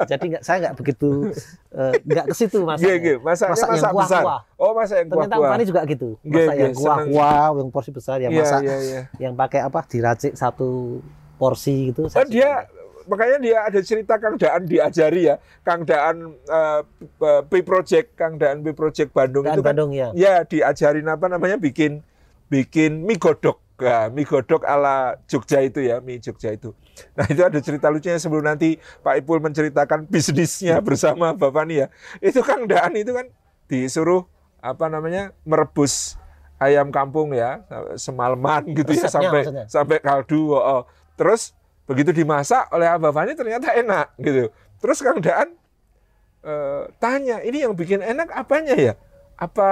Jadi 0.07 0.25
nggak 0.31 0.43
saya 0.43 0.57
nggak 0.63 0.75
begitu 0.79 1.35
eh, 1.75 1.93
nggak 2.01 2.25
ke 2.31 2.35
situ 2.35 2.59
Iya, 2.59 2.67
masaknya. 2.71 2.95
iya. 2.95 3.17
Masaknya 3.19 3.51
Masak 3.53 3.67
yang 3.67 3.75
masak 3.75 3.93
besar. 3.93 4.23
kuah-kuah. 4.23 4.41
Oh, 4.57 4.73
masak 4.73 4.97
yang 4.97 5.09
Ternyata 5.11 5.27
Om 5.27 5.35
kuah-kuah. 5.35 5.51
Fani 5.53 5.65
juga 5.67 5.81
gitu. 5.85 6.09
Iya, 6.23 6.31
Masak 6.33 6.55
iya, 6.55 6.63
yang 6.63 6.75
kuah-kuah, 6.75 7.47
yang 7.53 7.69
porsi 7.69 7.91
besar, 7.91 8.17
yang 8.19 8.33
Iya, 8.33 8.41
masak 8.41 8.61
iya, 8.63 8.77
iya. 8.79 9.01
yang 9.19 9.35
pakai 9.35 9.61
apa 9.61 9.81
diracik 9.85 10.33
satu 10.33 11.03
porsi 11.35 11.91
gitu. 11.91 12.07
Oh, 12.07 12.27
dia 12.27 12.67
makanya 13.09 13.37
dia 13.41 13.57
ada 13.65 13.81
cerita 13.81 14.15
Kang 14.17 14.37
Daan 14.37 14.63
diajari 14.65 15.27
ya. 15.27 15.41
Kang 15.61 15.83
Daan 15.83 16.37
eh, 16.45 16.81
P 17.43 17.53
Project, 17.63 18.15
Kang 18.15 18.37
Daan 18.37 18.61
P 18.61 18.71
Project 18.71 19.11
Bandung 19.11 19.43
Daan 19.43 19.57
itu 19.57 19.63
kan 19.65 19.73
Bandung 19.75 19.91
ya. 19.91 20.15
ya 20.15 20.45
diajarin 20.45 21.07
apa 21.07 21.27
namanya 21.27 21.57
bikin 21.57 22.05
bikin 22.47 23.03
mie 23.03 23.17
godok. 23.17 23.61
Nah, 23.79 24.11
mie 24.11 24.27
godok 24.27 24.67
ala 24.67 25.15
Jogja 25.31 25.63
itu 25.63 25.79
ya, 25.79 26.03
mie 26.03 26.19
Jogja 26.19 26.51
itu. 26.51 26.75
Nah, 27.15 27.31
itu 27.31 27.47
ada 27.47 27.59
cerita 27.63 27.87
lucunya 27.87 28.19
sebelum 28.19 28.43
nanti 28.43 28.75
Pak 29.07 29.23
Ipul 29.23 29.39
menceritakan 29.39 30.11
bisnisnya 30.11 30.83
bersama 30.83 31.31
Bapak 31.31 31.63
Fani 31.63 31.87
ya. 31.87 31.89
Itu 32.19 32.43
Kang 32.43 32.67
Daan 32.67 32.99
itu 32.99 33.15
kan 33.15 33.31
disuruh 33.71 34.27
apa 34.59 34.91
namanya? 34.91 35.31
merebus 35.47 36.19
ayam 36.59 36.91
kampung 36.91 37.31
ya, 37.31 37.63
semalaman 37.95 38.67
gitu 38.75 38.99
ya 38.99 39.07
sampai 39.07 39.47
maksudnya? 39.47 39.65
sampai 39.71 40.03
kaldu. 40.03 40.59
oh, 40.59 40.59
oh. 40.59 40.83
Terus 41.15 41.55
begitu 41.87 42.11
dimasak 42.11 42.67
oleh 42.75 42.91
Abah 42.91 43.15
Fani 43.15 43.39
ternyata 43.39 43.79
enak 43.79 44.19
gitu. 44.19 44.51
Terus 44.83 44.99
Kang 44.99 45.23
Daan 45.23 45.55
eh, 46.43 46.83
tanya, 46.99 47.47
ini 47.47 47.63
yang 47.63 47.79
bikin 47.79 48.03
enak 48.03 48.35
apanya 48.35 48.75
ya? 48.75 48.99
Apa 49.39 49.71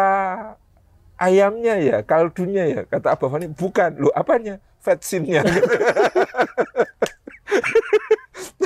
ayamnya 1.17 1.75
ya, 1.81 2.01
kaldunya 2.05 2.65
ya? 2.69 2.81
Kata 2.85 3.17
Abah 3.17 3.29
Fani, 3.33 3.49
bukan. 3.53 3.97
Loh, 4.01 4.13
apanya? 4.13 4.61
Vetsinnya. 4.81 5.43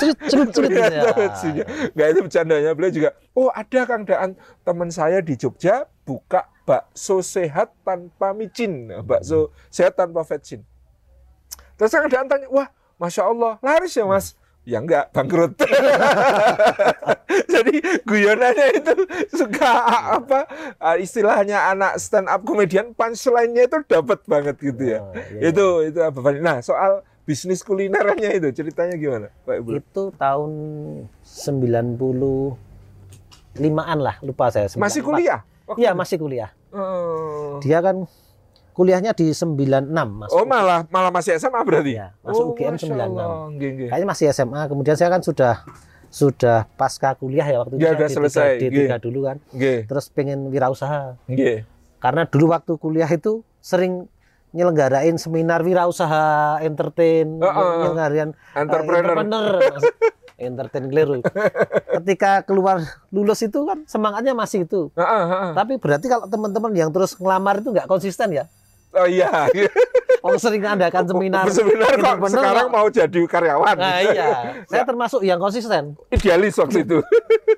Gitu 0.01 0.63
ya. 0.69 1.13
Vetsinnya. 1.17 1.65
Nggak 1.97 2.09
itu 2.13 2.21
bercandanya. 2.27 2.71
Beliau 2.77 2.93
juga, 2.93 3.11
oh 3.33 3.49
ada 3.53 3.81
Kang 3.89 4.05
Daan, 4.05 4.37
teman 4.63 4.89
saya 4.93 5.21
di 5.25 5.37
Jogja 5.37 5.89
buka 6.05 6.49
bakso 6.69 7.23
sehat 7.25 7.73
tanpa 7.83 8.31
micin. 8.37 8.91
Nah, 8.91 9.03
Bakso 9.03 9.51
sehat 9.73 9.97
tanpa 9.99 10.23
vetsin. 10.23 10.63
Terus 11.75 11.91
Kang 11.93 12.09
Daan 12.13 12.29
tanya, 12.29 12.47
wah 12.53 12.69
Masya 13.01 13.25
Allah, 13.25 13.57
laris 13.65 13.97
ya 13.97 14.05
mas? 14.05 14.37
Ya 14.71 14.79
enggak, 14.79 15.11
bangkrut. 15.11 15.59
Jadi 17.51 17.75
guyonannya 18.03 18.67
itu 18.79 18.95
suka 19.29 19.71
apa 20.15 20.47
ah, 20.79 20.95
istilahnya 20.95 21.69
anak 21.69 21.99
stand 21.99 22.27
up 22.27 22.43
komedian 22.43 22.95
punchline-nya 22.95 23.67
itu 23.67 23.79
dapat 23.85 24.23
banget 24.25 24.57
gitu 24.63 24.95
ya. 24.95 24.99
Oh, 25.03 25.11
iya, 25.11 25.51
Itu 25.51 25.67
itu 25.85 25.99
apa? 25.99 26.19
Nah, 26.39 26.63
soal 26.63 27.03
bisnis 27.27 27.61
kulinerannya 27.61 28.39
itu 28.39 28.49
ceritanya 28.53 28.95
gimana, 28.95 29.27
Pak 29.43 29.55
Ibu? 29.59 29.69
Itu 29.77 30.03
tahun 30.15 30.51
95-an 31.27 33.99
lah, 33.99 34.17
lupa 34.23 34.51
saya. 34.51 34.71
Masih 34.73 35.03
94. 35.03 35.07
kuliah? 35.07 35.41
Waktu 35.67 35.81
Iya, 35.83 35.91
itu? 35.91 35.99
masih 35.99 36.17
kuliah. 36.19 36.51
Oh. 36.71 37.59
Dia 37.63 37.79
kan 37.83 38.07
kuliahnya 38.81 39.13
di 39.13 39.29
96, 39.37 39.93
Mas. 39.93 40.33
Oh, 40.33 40.49
malah 40.49 40.89
malah 40.89 41.13
masih 41.13 41.37
SMA 41.37 41.61
berarti? 41.61 42.01
Iya, 42.01 42.17
masuk 42.25 42.57
UGM 42.57 42.81
Masya 42.81 42.89
96. 42.89 42.97
Allah. 42.97 43.27
Nggih, 43.53 43.71
nggih. 43.77 43.89
Kayaknya 43.93 44.09
masih 44.09 44.25
SMA. 44.33 44.63
Kemudian 44.73 44.97
saya 44.97 45.09
kan 45.13 45.21
sudah 45.21 45.55
sudah 46.09 46.65
pasca 46.81 47.13
kuliah 47.13 47.45
ya 47.45 47.61
waktu 47.61 47.77
itu 47.77 47.85
Ya, 47.85 47.93
saya 47.93 48.01
udah 48.01 48.09
D3 48.09 48.17
selesai, 48.17 48.49
D3 48.57 48.73
iya. 48.73 48.97
dulu 48.97 49.29
kan. 49.29 49.37
Nggih. 49.53 49.79
Terus 49.85 50.05
pengen 50.09 50.49
wirausaha. 50.49 51.21
Karena 52.01 52.23
dulu 52.25 52.57
waktu 52.57 52.73
kuliah 52.81 53.11
itu 53.13 53.45
sering 53.61 54.09
nyelenggarain 54.57 55.15
seminar 55.21 55.61
wirausaha, 55.61 56.59
entertain, 56.65 57.37
Heeh. 57.37 57.73
nyelenggarain 57.85 58.31
eh, 58.33 58.59
Entrepreneur. 58.65 59.13
entrepreneur. 59.13 59.55
entertain 60.41 60.89
keliru. 60.89 61.21
Ketika 62.01 62.49
keluar 62.49 62.81
lulus 63.13 63.45
itu 63.45 63.61
kan 63.69 63.85
semangatnya 63.85 64.33
masih 64.33 64.65
itu. 64.65 64.89
Heeh, 64.97 65.25
heeh. 65.29 65.51
Tapi 65.53 65.77
berarti 65.77 66.09
kalau 66.09 66.25
teman-teman 66.33 66.73
yang 66.73 66.89
terus 66.89 67.13
ngelamar 67.21 67.61
itu 67.61 67.69
nggak 67.77 67.85
konsisten 67.85 68.33
ya. 68.33 68.49
Oh 69.01 69.09
iya. 69.09 69.49
Oh 70.21 70.37
sering 70.37 70.61
ngadakan 70.61 71.09
seminar. 71.09 71.49
Seminar 71.49 71.97
kok 71.97 72.05
entrepreneur 72.13 72.45
sekarang 72.45 72.67
kok. 72.69 72.75
mau 72.77 72.87
jadi 72.93 73.21
karyawan. 73.25 73.73
Nah 73.73 73.99
iya, 74.05 74.29
saya 74.69 74.85
termasuk 74.85 75.25
yang 75.25 75.41
konsisten. 75.41 75.97
Idealis 76.13 76.61
waktu 76.61 76.85
itu. 76.85 77.01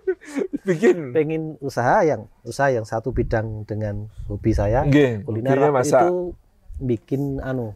Bikin. 0.71 1.11
Pengen 1.11 1.59
usaha 1.59 2.07
yang 2.07 2.31
usaha 2.47 2.71
yang 2.71 2.87
satu 2.87 3.11
bidang 3.11 3.67
dengan 3.67 4.07
hobi 4.31 4.55
saya 4.55 4.87
Nggih, 4.87 5.27
kuliner 5.27 5.75
masak. 5.75 6.07
itu 6.07 6.39
bikin 6.79 7.43
anu 7.43 7.75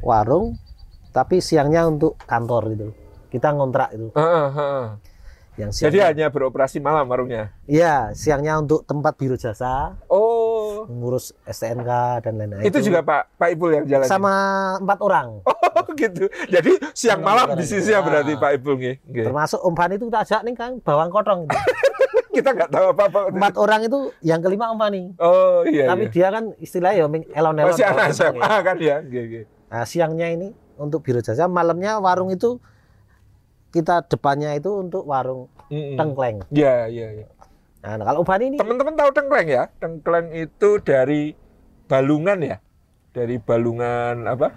warung 0.00 0.58
tapi 1.14 1.38
siangnya 1.38 1.86
untuk 1.86 2.18
kantor 2.18 2.74
gitu. 2.74 2.88
Kita 3.30 3.54
ngontrak 3.54 3.94
itu. 3.94 4.10
Heeh, 4.10 4.46
heeh. 4.58 4.86
Yang 5.54 5.70
Jadi 5.70 5.98
siangnya, 5.98 6.06
hanya 6.06 6.26
beroperasi 6.30 6.78
malam 6.78 7.06
warungnya. 7.06 7.54
Iya, 7.66 8.10
siangnya 8.10 8.58
untuk 8.58 8.82
tempat 8.82 9.14
biro 9.14 9.34
jasa, 9.34 9.98
Oh. 10.06 10.47
Ngurus 10.88 11.36
STNK 11.44 11.90
dan 12.24 12.32
lain-lain. 12.40 12.64
Itu 12.64 12.80
juga 12.80 13.04
Pak 13.04 13.36
Pak 13.36 13.48
Ipul 13.52 13.70
yang 13.76 13.84
jalan. 13.84 14.08
sama 14.08 14.32
empat 14.80 14.98
orang. 15.04 15.28
Oh 15.78 15.94
gitu. 15.94 16.26
Jadi 16.50 16.74
siang 16.90 17.22
malam 17.22 17.46
orang. 17.46 17.62
bisnisnya 17.62 18.02
Ah. 18.02 18.04
berarti 18.04 18.34
Pak 18.34 18.50
Ipul 18.58 18.74
nggih. 18.82 18.94
Nggih. 19.04 19.24
Termasuk 19.30 19.62
Om 19.62 19.74
Fani 19.78 19.94
itu 19.94 20.10
tak 20.10 20.26
ajak 20.26 20.40
nih 20.42 20.54
kan 20.58 20.70
bawang 20.82 21.06
kotong. 21.12 21.46
Gitu. 21.46 21.60
Kita 22.42 22.50
nggak 22.50 22.70
tahu 22.74 22.86
apa-apa. 22.98 23.20
Empat 23.30 23.54
orang 23.62 23.80
itu 23.86 24.10
yang 24.26 24.42
kelima 24.42 24.74
Om 24.74 24.78
Fani. 24.82 25.02
Oh 25.22 25.62
iya. 25.70 25.86
Tapi 25.86 26.10
iya. 26.10 26.12
dia 26.12 26.26
kan 26.34 26.44
istilahnya 26.58 26.98
ya 26.98 27.06
elon-elon. 27.38 27.70
Masih 27.70 27.86
anak 27.86 28.10
SMA 28.10 28.42
ya. 28.42 28.58
kan 28.66 28.76
ya. 28.82 28.96
Nggih, 29.06 29.22
nggih. 29.30 29.44
Nah, 29.70 29.84
siangnya 29.86 30.26
ini 30.34 30.48
untuk 30.80 31.04
biro 31.04 31.20
jasa, 31.22 31.46
malamnya 31.46 32.00
warung 32.02 32.34
itu 32.34 32.58
kita 33.70 34.02
depannya 34.08 34.56
itu 34.56 34.72
untuk 34.82 35.04
warung 35.04 35.46
Mm-mm. 35.68 35.94
tengkleng. 36.00 36.42
Iya, 36.48 36.88
iya, 36.88 37.06
iya. 37.22 37.26
Nah, 37.78 37.94
kalau 38.02 38.20
Om 38.22 38.26
Fani 38.26 38.44
ini 38.50 38.56
Teman-teman 38.58 38.94
tahu 38.98 39.10
tengkleng 39.14 39.48
ya? 39.48 39.70
Tengkleng 39.78 40.34
itu 40.34 40.82
dari 40.82 41.32
balungan 41.86 42.38
ya? 42.42 42.56
Dari 43.14 43.38
balungan 43.38 44.26
apa? 44.26 44.50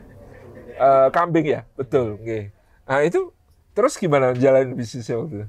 Eh, 0.73 1.07
kambing 1.13 1.45
ya? 1.45 1.61
Betul, 1.77 2.17
nggih. 2.17 2.49
Nah, 2.89 2.99
itu 3.05 3.29
terus 3.77 3.95
gimana 3.95 4.33
jalan 4.35 4.73
bisnisnya 4.75 5.21
waktu 5.21 5.35
itu? 5.45 5.47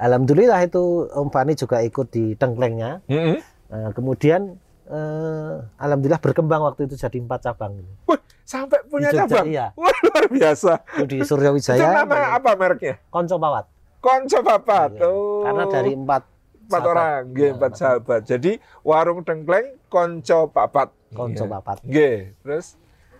alhamdulillah 0.00 0.64
itu 0.64 1.12
Om 1.12 1.28
Fani 1.28 1.52
juga 1.52 1.84
ikut 1.84 2.08
di 2.08 2.32
tengklengnya. 2.34 3.04
Mm-mm. 3.04 3.36
Nah, 3.70 3.92
kemudian 3.92 4.56
eh, 4.88 5.54
alhamdulillah 5.76 6.18
berkembang 6.24 6.64
waktu 6.64 6.88
itu 6.88 6.96
jadi 6.96 7.20
empat 7.20 7.52
cabang. 7.52 7.84
Wah, 8.08 8.16
sampai 8.42 8.80
punya 8.88 9.12
Jogja, 9.12 9.28
cabang? 9.28 9.46
iya. 9.46 9.66
Wah, 9.76 9.92
luar 10.08 10.24
biasa. 10.32 10.72
Itu 10.96 11.04
di 11.04 11.18
Itu 11.20 11.28
Suryawijaya, 11.36 12.02
nama 12.02 12.40
apa 12.40 12.56
mereknya? 12.56 12.96
Konco 13.12 13.36
Pawat. 13.36 13.68
Konco 14.00 14.38
Papat. 14.40 14.90
Iya. 14.96 15.04
Oh. 15.06 15.44
Karena 15.44 15.64
dari 15.68 15.92
empat 15.92 16.22
empat 16.70 16.80
sahabat. 16.80 16.94
orang, 16.94 17.20
nggih, 17.28 17.44
Nah, 17.44 17.56
empat 17.56 17.72
sahabat. 17.74 18.20
Jadi 18.24 18.52
warung 18.80 19.20
tengkleng 19.20 19.66
Konco 19.86 20.46
Papat. 20.46 20.88
Konco 21.10 21.34
Nggih. 21.40 21.52
Papat. 21.52 21.76
Nggih, 21.82 22.16
terus 22.40 22.66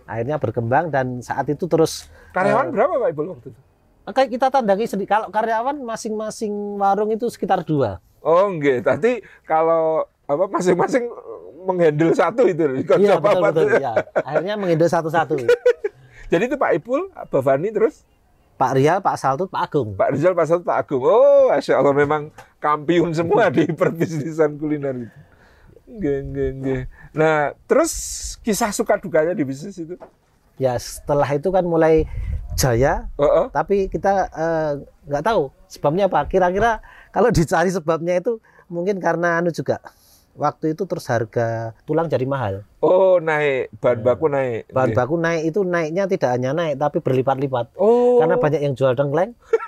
Akhirnya 0.03 0.35
berkembang 0.37 0.87
dan 0.87 1.19
saat 1.19 1.45
itu 1.45 1.65
terus 1.65 2.05
karyawan 2.31 2.67
Eh, 2.67 2.73
berapa 2.73 2.93
Pak 2.97 3.09
Ibu 3.09 3.21
waktu 3.29 3.47
itu? 3.49 3.59
kayak 4.03 4.29
kita 4.29 4.47
tandangi 4.49 4.85
sedikit. 4.85 5.11
Kalau 5.13 5.27
karyawan 5.29 5.77
masing-masing 5.77 6.51
warung 6.75 7.07
itu 7.09 7.27
sekitar 7.27 7.61
dua. 7.61 7.99
Oh, 8.19 8.47
nggih. 8.49 8.81
Tadi 8.81 9.19
kalau 9.41 10.03
apa 10.25 10.47
masing-masing 10.49 11.07
menghandle 11.61 12.11
satu 12.11 12.43
itu 12.43 12.59
Konco 12.81 12.97
Iya 12.97 13.15
betul 13.17 13.39
Papat. 13.39 13.51
betul. 13.53 13.67
Iya. 13.77 13.93
Akhirnya 14.17 14.55
menghandle 14.55 14.89
satu-satu. 14.89 15.35
Jadi 16.31 16.43
itu 16.45 16.55
Pak 16.55 16.71
Ipul, 16.73 17.01
Pak 17.11 17.39
Fani 17.39 17.69
terus 17.69 18.03
Pak 18.61 18.77
Rial, 18.77 19.01
Pak 19.01 19.17
Saltut, 19.17 19.49
Pak 19.49 19.73
Agung. 19.73 19.97
Pak 19.97 20.13
Rizal, 20.13 20.37
Pak 20.37 20.45
Satu, 20.45 20.61
Pak 20.61 20.85
Agung. 20.85 21.01
Oh, 21.01 21.49
Masya 21.49 21.81
Allah 21.81 21.97
memang 21.97 22.29
kampiun 22.61 23.09
semua 23.09 23.49
di 23.49 23.65
perbisnisan 23.73 24.53
kuliner 24.61 25.09
itu. 25.09 25.17
Nggih, 25.89 26.49
nggih. 26.61 26.81
Nah, 27.17 27.57
terus 27.65 27.91
kisah 28.45 28.69
suka 28.69 29.01
dukanya 29.01 29.33
di 29.33 29.41
bisnis 29.41 29.81
itu? 29.81 29.97
Ya 30.61 30.77
setelah 30.77 31.25
itu 31.33 31.49
kan 31.49 31.65
mulai 31.65 32.05
jaya, 32.53 33.09
Oh, 33.17 33.25
oh. 33.25 33.45
tapi 33.49 33.89
kita 33.89 34.29
eh, 34.29 34.71
nggak 35.09 35.23
tahu 35.25 35.49
sebabnya 35.65 36.05
apa. 36.05 36.29
Kira-kira 36.29 36.85
kalau 37.09 37.33
dicari 37.33 37.73
sebabnya 37.73 38.21
itu 38.21 38.37
mungkin 38.69 39.01
karena 39.01 39.41
anu 39.41 39.49
juga. 39.49 39.81
Waktu 40.33 40.73
itu 40.73 40.83
terus 40.87 41.05
harga 41.05 41.75
tulang 41.83 42.07
jadi 42.07 42.23
mahal. 42.23 42.63
Oh, 42.79 43.19
naik 43.19 43.69
bahan 43.77 43.99
baku 44.01 44.25
naik. 44.27 44.71
Bahan 44.71 44.91
baku 44.91 45.15
naik 45.15 45.41
itu 45.47 45.59
naiknya 45.61 46.07
tidak 46.07 46.29
hanya 46.33 46.51
naik 46.51 46.75
tapi 46.75 46.99
berlipat-lipat. 46.99 47.75
Oh. 47.75 48.17
Karena 48.17 48.39
banyak 48.39 48.61
yang 48.61 48.73
jual 48.73 48.95
dengkleng. 48.95 49.35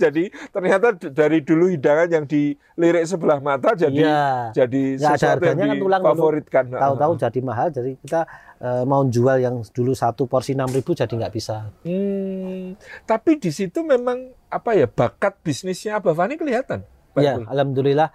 jadi 0.00 0.32
ternyata 0.48 0.96
dari 0.96 1.44
dulu 1.44 1.68
hidangan 1.68 2.08
yang 2.08 2.24
dilirik 2.24 3.04
sebelah 3.04 3.36
mata 3.36 3.76
jadi 3.76 4.00
Iya. 4.00 4.24
jadi 4.56 4.82
Nggak 4.96 5.04
ada 5.04 5.18
sesuatu 5.18 5.20
yang 5.20 5.36
harganya 5.52 5.64
kan 5.66 5.76
tulang 5.76 6.00
dulu. 6.00 6.08
difavoritkan. 6.08 6.64
Tahu-tahu 6.72 7.12
jadi 7.20 7.38
mahal, 7.44 7.68
jadi 7.68 7.90
kita 8.00 8.20
eh, 8.60 8.84
mau 8.84 9.02
jual 9.04 9.36
yang 9.36 9.56
dulu 9.60 9.92
satu 9.92 10.24
porsi 10.24 10.56
6.000 10.56 11.04
jadi 11.04 11.12
nggak 11.12 11.34
bisa. 11.34 11.68
Hmm, 11.84 12.76
tapi 13.04 13.36
di 13.36 13.52
situ 13.52 13.84
memang 13.84 14.32
apa 14.48 14.72
ya 14.72 14.88
bakat 14.88 15.36
bisnisnya 15.40 16.00
Abah 16.00 16.16
Fani 16.16 16.40
kelihatan. 16.40 16.80
Pak 17.10 17.20
Ya, 17.20 17.36
alhamdulillah 17.36 18.08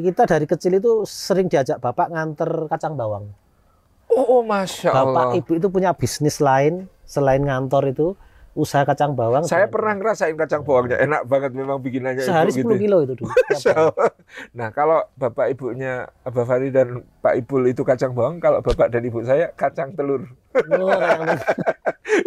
kita 0.00 0.26
dari 0.26 0.46
kecil 0.48 0.78
itu 0.78 1.06
sering 1.06 1.46
diajak 1.46 1.78
bapak 1.78 2.10
nganter 2.10 2.66
kacang 2.66 2.98
bawang. 2.98 3.30
Oh, 4.14 4.38
oh, 4.38 4.42
masya 4.46 4.94
Bapak 4.94 5.34
Allah. 5.34 5.38
ibu 5.42 5.50
itu 5.58 5.66
punya 5.66 5.90
bisnis 5.90 6.38
lain 6.38 6.86
selain 7.02 7.42
ngantor 7.42 7.90
itu 7.90 8.06
usaha 8.54 8.86
kacang 8.86 9.18
bawang. 9.18 9.42
Saya 9.42 9.66
pernah 9.66 9.98
ngerasain 9.98 10.38
kacang 10.38 10.62
bawangnya 10.62 11.02
enak 11.02 11.26
banget 11.26 11.50
memang 11.58 11.82
bikinannya 11.82 12.22
sehari 12.22 12.54
ibu 12.54 12.70
10 12.70 12.78
gitu. 12.78 12.82
kilo 12.86 12.96
itu 13.02 13.14
dulu. 13.18 13.30
Nah 14.58 14.70
kalau 14.70 15.02
bapak 15.18 15.50
ibunya 15.50 16.06
Abah 16.22 16.46
Fani 16.46 16.70
dan 16.70 17.02
Pak 17.18 17.34
Ipul 17.42 17.66
itu 17.66 17.82
kacang 17.82 18.14
bawang, 18.14 18.38
kalau 18.38 18.62
bapak 18.62 18.94
dan 18.94 19.02
ibu 19.02 19.18
saya 19.26 19.50
kacang 19.58 19.90
telur. 19.98 20.30
Oh, 20.54 20.94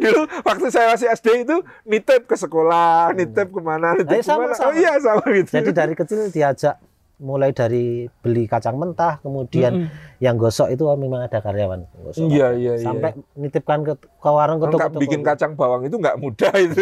Dulu 0.04 0.22
waktu 0.48 0.68
saya 0.68 0.92
masih 0.92 1.08
SD 1.16 1.48
itu 1.48 1.64
nitip 1.88 2.28
ke 2.28 2.36
sekolah, 2.36 3.16
nitip 3.16 3.48
ke 3.48 3.62
mana, 3.64 3.96
nitip 3.96 4.20
Ayo, 4.20 4.24
sama, 4.28 4.52
ke 4.52 4.52
mana. 4.52 4.56
sama. 4.60 4.68
Oh 4.68 4.74
iya 4.76 4.94
sama 5.00 5.24
gitu. 5.32 5.52
Jadi 5.56 5.70
dari 5.72 5.94
kecil 5.96 6.28
diajak 6.28 6.76
mulai 7.18 7.50
dari 7.50 8.06
beli 8.22 8.46
kacang 8.46 8.78
mentah, 8.78 9.18
kemudian 9.20 9.90
Mm-mm. 9.90 10.22
yang 10.22 10.38
gosok 10.38 10.70
itu 10.70 10.86
memang 10.94 11.26
ada 11.26 11.42
karyawan. 11.42 11.82
Gosok 12.06 12.30
Iya, 12.30 12.54
ada. 12.54 12.58
iya, 12.58 12.74
iya. 12.78 12.86
Sampai 12.86 13.12
nitipkan 13.34 13.82
ke, 13.82 13.94
ke 13.98 14.30
warung 14.30 14.62
ke 14.62 14.70
toko-toko. 14.70 15.02
bikin 15.02 15.26
kacang 15.26 15.58
bawang 15.58 15.82
itu 15.84 15.98
nggak 15.98 16.18
mudah 16.18 16.54
itu, 16.66 16.78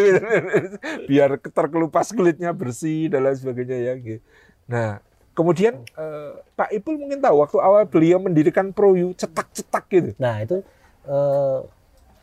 biar 1.04 1.40
terkelupas 1.40 2.12
kulitnya 2.12 2.52
bersih 2.52 3.08
dan 3.08 3.24
lain 3.24 3.36
sebagainya 3.36 3.76
ya. 3.80 3.92
gitu. 3.96 4.20
Nah, 4.68 5.00
kemudian 5.32 5.80
eh, 5.96 6.30
Pak 6.52 6.68
Ipul 6.70 7.00
mungkin 7.00 7.20
tahu 7.20 7.40
waktu 7.40 7.56
awal 7.56 7.88
beliau 7.88 8.20
mendirikan 8.20 8.76
Proyu 8.76 9.16
cetak-cetak 9.16 9.84
gitu. 9.88 10.10
Nah, 10.16 10.44
itu 10.44 10.60
eh, 11.04 11.58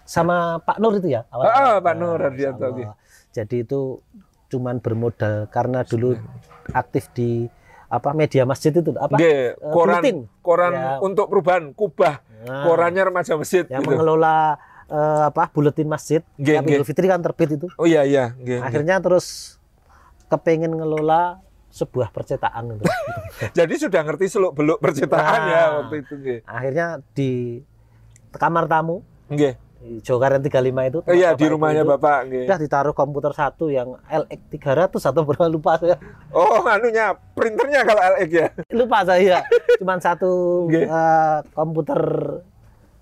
sama 0.04 0.60
Pak 0.60 0.78
Nur 0.78 1.00
itu 1.00 1.10
ya 1.10 1.26
awal. 1.32 1.48
Ah, 1.48 1.78
Pak 1.80 1.96
Nur 1.96 2.20
Hardianto, 2.20 2.62
Masya 2.62 2.70
oke. 2.70 2.84
Allah. 2.84 2.96
Jadi 3.34 3.66
itu 3.66 3.98
cuman 4.54 4.78
bermodal 4.78 5.50
karena 5.50 5.82
dulu 5.82 6.14
aktif 6.70 7.10
di 7.10 7.50
apa 7.94 8.10
media 8.12 8.42
masjid 8.44 8.72
itu 8.72 8.90
apa? 8.96 9.14
Nggih, 9.14 9.54
koran 9.64 10.02
buletin. 10.02 10.18
koran 10.42 10.72
Ya. 10.74 10.98
untuk 11.00 11.26
perubahan 11.28 11.70
kubah 11.72 12.26
Nah, 12.44 12.66
korannya 12.66 13.04
remaja 13.06 13.38
masjid 13.38 13.64
yang 13.66 13.80
gitu. 13.80 13.94
mengelola 13.94 14.58
eh, 14.86 15.24
apa 15.26 15.48
buletin 15.48 15.86
masjid. 15.86 16.20
Tiap 16.36 16.66
nggih. 16.66 16.76
Idul 16.76 16.84
Fitri 16.84 17.06
kan 17.06 17.20
terbit 17.20 17.54
itu. 17.54 17.68
Oh 17.78 17.86
iya 17.86 18.02
iya, 18.04 18.34
nggih. 18.36 18.60
Akhirnya 18.60 19.00
terus 19.00 19.58
kepengen 20.28 20.74
ngelola 20.74 21.40
sebuah 21.70 22.10
percetakan 22.10 22.76
itu. 22.76 22.86
Jadi 23.58 23.74
sudah 23.80 24.02
ngerti 24.02 24.26
seluk 24.28 24.54
beluk 24.54 24.78
percetakan 24.78 25.40
Nah. 25.40 25.48
ya 25.48 25.64
waktu 25.80 25.96
itu 26.02 26.14
nggih. 26.16 26.40
Akhirnya 26.44 26.88
di 27.12 27.62
kamar 28.32 28.66
tamu 28.66 29.02
Nggih. 29.26 29.56
Di 29.84 30.00
Jokaran 30.00 30.40
35 30.40 30.56
itu. 30.88 31.00
Oh 31.04 31.12
iya 31.12 31.36
di 31.36 31.44
rumahnya 31.44 31.84
itu, 31.84 31.92
Bapak 31.92 32.18
nggih. 32.26 32.44
Udah 32.48 32.56
ditaruh 32.58 32.96
komputer 32.96 33.32
satu 33.32 33.68
yang 33.68 34.00
LX 34.06 34.40
300 34.50 34.96
atau 35.04 35.22
berapa 35.22 35.46
lupa 35.46 35.76
saya. 35.76 36.00
Oh, 36.32 36.64
anunya 36.64 37.12
printernya 37.36 37.84
kalau 37.84 38.00
LX 38.16 38.30
ya. 38.32 38.48
Lupa 38.72 39.04
saya. 39.04 39.44
Cuman 39.76 40.00
satu 40.00 40.32
Nggih. 40.66 40.88
eh, 40.88 41.38
komputer 41.52 42.00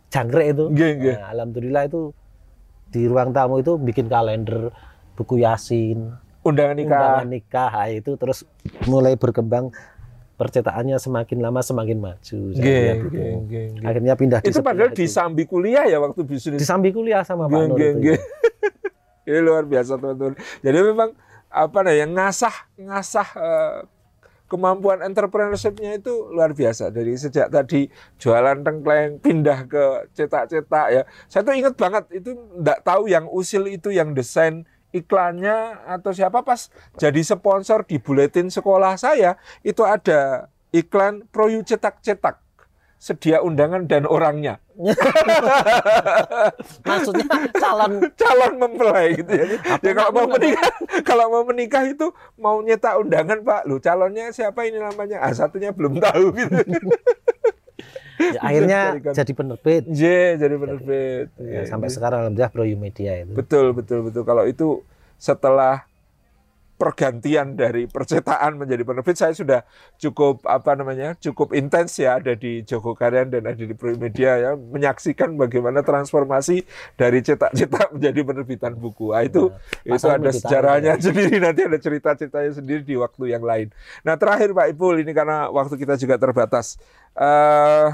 jangkrik 0.09 0.47
itu. 0.51 0.63
Nggih, 0.67 0.91
nggih. 0.97 1.15
Nah, 1.15 1.27
alhamdulillah 1.31 1.83
itu 1.85 2.01
di 2.89 3.05
ruang 3.05 3.31
tamu 3.31 3.61
itu 3.61 3.77
bikin 3.77 4.09
kalender, 4.09 4.73
buku 5.15 5.39
yasin, 5.39 6.11
Undangan 6.41 6.75
nikah. 6.75 6.97
undangan 6.97 7.29
nikah, 7.29 7.69
nah, 7.71 7.87
itu 7.87 8.17
terus 8.17 8.43
mulai 8.83 9.13
berkembang 9.13 9.69
percetakannya 10.41 10.97
semakin 10.97 11.37
lama 11.37 11.61
semakin 11.61 11.97
maju. 11.99 12.17
saya 12.49 12.57
Nggih, 12.57 12.81
lihat 12.81 12.97
itu. 12.97 13.07
nggih, 13.07 13.31
nggih, 13.37 13.65
nggih. 13.69 13.85
Akhirnya 13.85 14.13
pindah 14.15 14.39
di 14.41 14.49
Itu 14.49 14.57
sebelah 14.57 14.73
padahal 14.73 14.89
di 14.91 15.05
itu. 15.05 15.13
sambi 15.13 15.43
kuliah 15.45 15.85
ya 15.85 15.97
waktu 15.97 16.21
bisnis. 16.25 16.57
di 16.57 16.65
sambi 16.65 16.89
kuliah 16.89 17.21
sama 17.21 17.45
Pak 17.45 17.53
Nggih, 17.53 17.69
Nur 17.69 17.77
itu. 17.77 17.97
nggih. 18.01 18.19
Ini 19.29 19.39
luar 19.39 19.63
biasa 19.63 19.95
teman-teman. 19.95 20.33
Jadi 20.59 20.77
memang 20.81 21.09
apa 21.47 21.77
nah 21.79 21.93
yang 21.93 22.11
ngasah 22.11 22.55
ngasah 22.75 23.27
eh, 23.37 23.77
kemampuan 24.47 24.99
entrepreneurship-nya 24.99 25.95
itu 25.95 26.11
luar 26.27 26.51
biasa 26.51 26.89
dari 26.89 27.13
sejak 27.13 27.47
tadi 27.47 27.87
jualan 28.17 28.59
tengkleng 28.59 29.15
pindah 29.17 29.63
ke 29.63 29.83
cetak-cetak 30.11 30.87
ya. 30.89 31.01
Saya 31.27 31.41
tuh 31.41 31.53
inget 31.53 31.77
banget 31.77 32.03
itu 32.11 32.33
enggak 32.57 32.81
tahu 32.81 33.07
yang 33.07 33.29
usil 33.29 33.69
itu 33.69 33.93
yang 33.93 34.11
desain 34.11 34.65
iklannya 34.91 35.87
atau 35.87 36.11
siapa 36.11 36.43
pas 36.43 36.67
jadi 36.99 37.19
sponsor 37.23 37.87
di 37.87 37.97
buletin 37.97 38.51
sekolah 38.51 38.99
saya 38.99 39.39
itu 39.63 39.83
ada 39.87 40.51
iklan 40.71 41.27
Proyu 41.31 41.63
cetak-cetak 41.63 42.39
sedia 43.01 43.41
undangan 43.41 43.89
dan 43.89 44.05
orangnya 44.05 44.61
Maksudnya 46.87 47.27
calon 47.53 47.91
calon 48.21 48.53
mempelai 48.57 49.17
gitu 49.19 49.31
ya. 49.31 49.45
ya 49.81 49.91
kalau 49.93 50.11
mau 50.13 50.27
menikah, 50.29 50.71
kalau 51.09 51.25
mau 51.29 51.43
menikah 51.45 51.83
itu 51.85 52.07
mau 52.39 52.57
nyetak 52.61 52.97
undangan 52.97 53.39
Pak, 53.45 53.61
lu 53.69 53.77
calonnya 53.77 54.33
siapa 54.33 54.65
ini 54.65 54.81
namanya? 54.81 55.21
Ah 55.21 55.33
satunya 55.33 55.69
belum 55.69 56.01
tahu 56.01 56.33
gitu. 56.33 56.55
Ya, 58.21 58.41
akhirnya 58.41 58.79
jadi 59.13 59.31
penerbit. 59.33 59.83
J 59.89 60.01
jadi 60.37 60.55
penerbit. 60.55 61.25
Ya, 61.41 61.49
Ya, 61.51 61.61
sampai 61.67 61.89
sekarang 61.89 62.27
alhamdulillah 62.27 62.53
Proyu 62.53 62.75
Media 62.77 63.17
itu. 63.21 63.33
Betul 63.33 63.73
betul 63.73 64.05
betul. 64.07 64.23
Kalau 64.23 64.45
itu 64.45 64.85
setelah 65.21 65.85
pergantian 66.81 67.53
dari 67.53 67.85
percetakan 67.85 68.57
menjadi 68.57 68.81
penerbit 68.81 69.13
saya 69.13 69.37
sudah 69.37 69.61
cukup 70.01 70.41
apa 70.49 70.73
namanya 70.73 71.13
cukup 71.13 71.53
intens 71.53 71.93
ya 72.01 72.17
ada 72.17 72.33
di 72.33 72.65
Joko 72.65 72.97
Karyan 72.97 73.29
dan 73.29 73.45
ada 73.45 73.61
di 73.61 73.69
Media 74.01 74.41
ya 74.41 74.51
menyaksikan 74.57 75.37
bagaimana 75.37 75.85
transformasi 75.85 76.65
dari 76.97 77.21
cetak-cetak 77.21 77.85
menjadi 78.01 78.19
penerbitan 78.25 78.73
buku 78.73 79.13
ah, 79.13 79.21
itu 79.21 79.53
Nah, 79.81 79.97
itu 79.97 80.07
ada 80.09 80.31
sejarahnya 80.33 80.97
ya. 80.97 81.01
sendiri 81.05 81.37
nanti 81.37 81.61
ada 81.69 81.77
cerita-ceritanya 81.77 82.51
sendiri 82.57 82.81
di 82.81 82.97
waktu 82.97 83.29
yang 83.29 83.45
lain 83.45 83.69
nah 84.01 84.17
terakhir 84.17 84.49
Pak 84.49 84.73
Ipul 84.73 85.05
ini 85.05 85.13
karena 85.13 85.53
waktu 85.53 85.77
kita 85.77 86.01
juga 86.01 86.17
terbatas 86.17 86.81
eh 87.13 87.93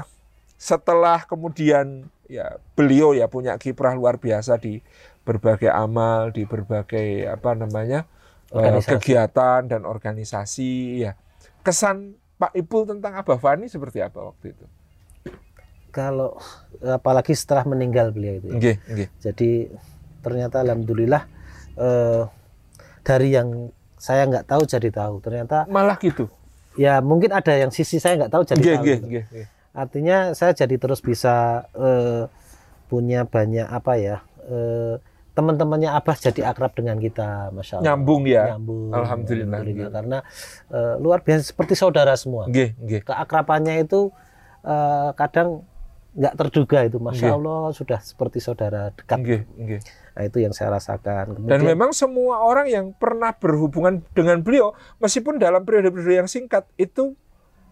setelah 0.58 1.22
kemudian 1.22 2.10
ya 2.26 2.58
beliau 2.74 3.14
ya 3.14 3.30
punya 3.30 3.54
kiprah 3.56 3.94
luar 3.94 4.18
biasa 4.18 4.58
di 4.58 4.82
berbagai 5.22 5.70
amal 5.70 6.34
di 6.34 6.44
berbagai 6.44 7.24
apa 7.24 7.54
namanya 7.54 8.04
eh, 8.50 8.58
Organisasi. 8.58 8.90
kegiatan 8.98 9.60
dan 9.64 9.86
organisasi 9.86 10.70
ya 11.00 11.14
kesan 11.62 12.18
Pak 12.36 12.54
Ipul 12.54 12.86
tentang 12.86 13.14
Abah 13.14 13.38
Fani 13.38 13.66
seperti 13.66 13.98
apa 13.98 14.30
waktu 14.30 14.54
itu? 14.54 14.64
Kalau 15.88 16.38
apalagi 16.78 17.34
setelah 17.34 17.66
meninggal 17.66 18.14
beliau 18.14 18.38
itu. 18.38 18.46
ya. 18.46 18.54
Nggih, 18.54 18.76
nggih. 18.86 19.08
Jadi 19.18 19.50
ternyata 20.20 20.62
alhamdulillah 20.62 21.22
eh, 21.74 22.22
dari 23.02 23.28
yang 23.34 23.72
saya 23.98 24.28
nggak 24.28 24.46
tahu 24.46 24.62
jadi 24.68 24.88
tahu. 24.94 25.18
Ternyata 25.18 25.66
Malah 25.66 25.98
gitu. 25.98 26.30
ya 26.78 27.02
mungkin 27.02 27.34
ada 27.34 27.50
yang 27.58 27.74
sisi 27.74 27.98
saya 27.98 28.14
nggak 28.22 28.30
tahu 28.30 28.42
jadi 28.46 28.60
Nggih, 28.60 28.74
tahu. 28.76 28.82
nggih, 28.84 28.96
gitu. 28.96 29.06
nggih, 29.08 29.24
nggih. 29.32 29.46
Artinya 29.76 30.32
saya 30.32 30.52
jadi 30.56 30.76
terus 30.80 31.00
bisa 31.04 31.66
eh, 31.76 32.26
punya 32.88 33.28
banyak 33.28 33.68
apa 33.68 33.92
ya 34.00 34.16
eh, 34.48 34.96
teman-temannya 35.38 35.94
Abah 35.94 36.18
jadi 36.18 36.50
akrab 36.50 36.74
dengan 36.74 36.98
kita, 36.98 37.54
masya 37.54 37.78
Allah. 37.78 37.94
Nyambung 37.94 38.22
ya. 38.26 38.58
Nyambung. 38.58 38.90
Alhamdulillah. 38.90 39.60
Karena 39.94 40.18
eh, 40.66 40.94
luar 40.98 41.22
biasa 41.22 41.54
seperti 41.54 41.78
saudara 41.78 42.18
semua. 42.18 42.50
Nggih, 42.50 42.74
nggih. 42.74 43.00
Keakrabannya 43.06 43.86
itu 43.86 44.10
eh, 44.66 45.10
kadang 45.14 45.62
nggak 46.18 46.34
terduga 46.34 46.82
itu, 46.82 46.98
masya 46.98 47.30
Nggih. 47.30 47.38
Allah 47.38 47.60
sudah 47.70 47.98
seperti 48.02 48.42
saudara 48.42 48.90
dekat. 48.90 49.22
Nggih, 49.22 49.42
nggih. 49.54 49.80
Nah, 50.18 50.22
itu 50.26 50.38
yang 50.42 50.50
saya 50.50 50.74
rasakan. 50.74 51.38
Dan 51.46 51.62
Kemudian, 51.62 51.70
memang 51.70 51.94
semua 51.94 52.42
orang 52.42 52.66
yang 52.66 52.90
pernah 52.90 53.30
berhubungan 53.30 54.02
dengan 54.10 54.42
beliau, 54.42 54.74
meskipun 54.98 55.38
dalam 55.38 55.62
periode-periode 55.62 56.26
yang 56.26 56.30
singkat, 56.30 56.66
itu 56.74 57.14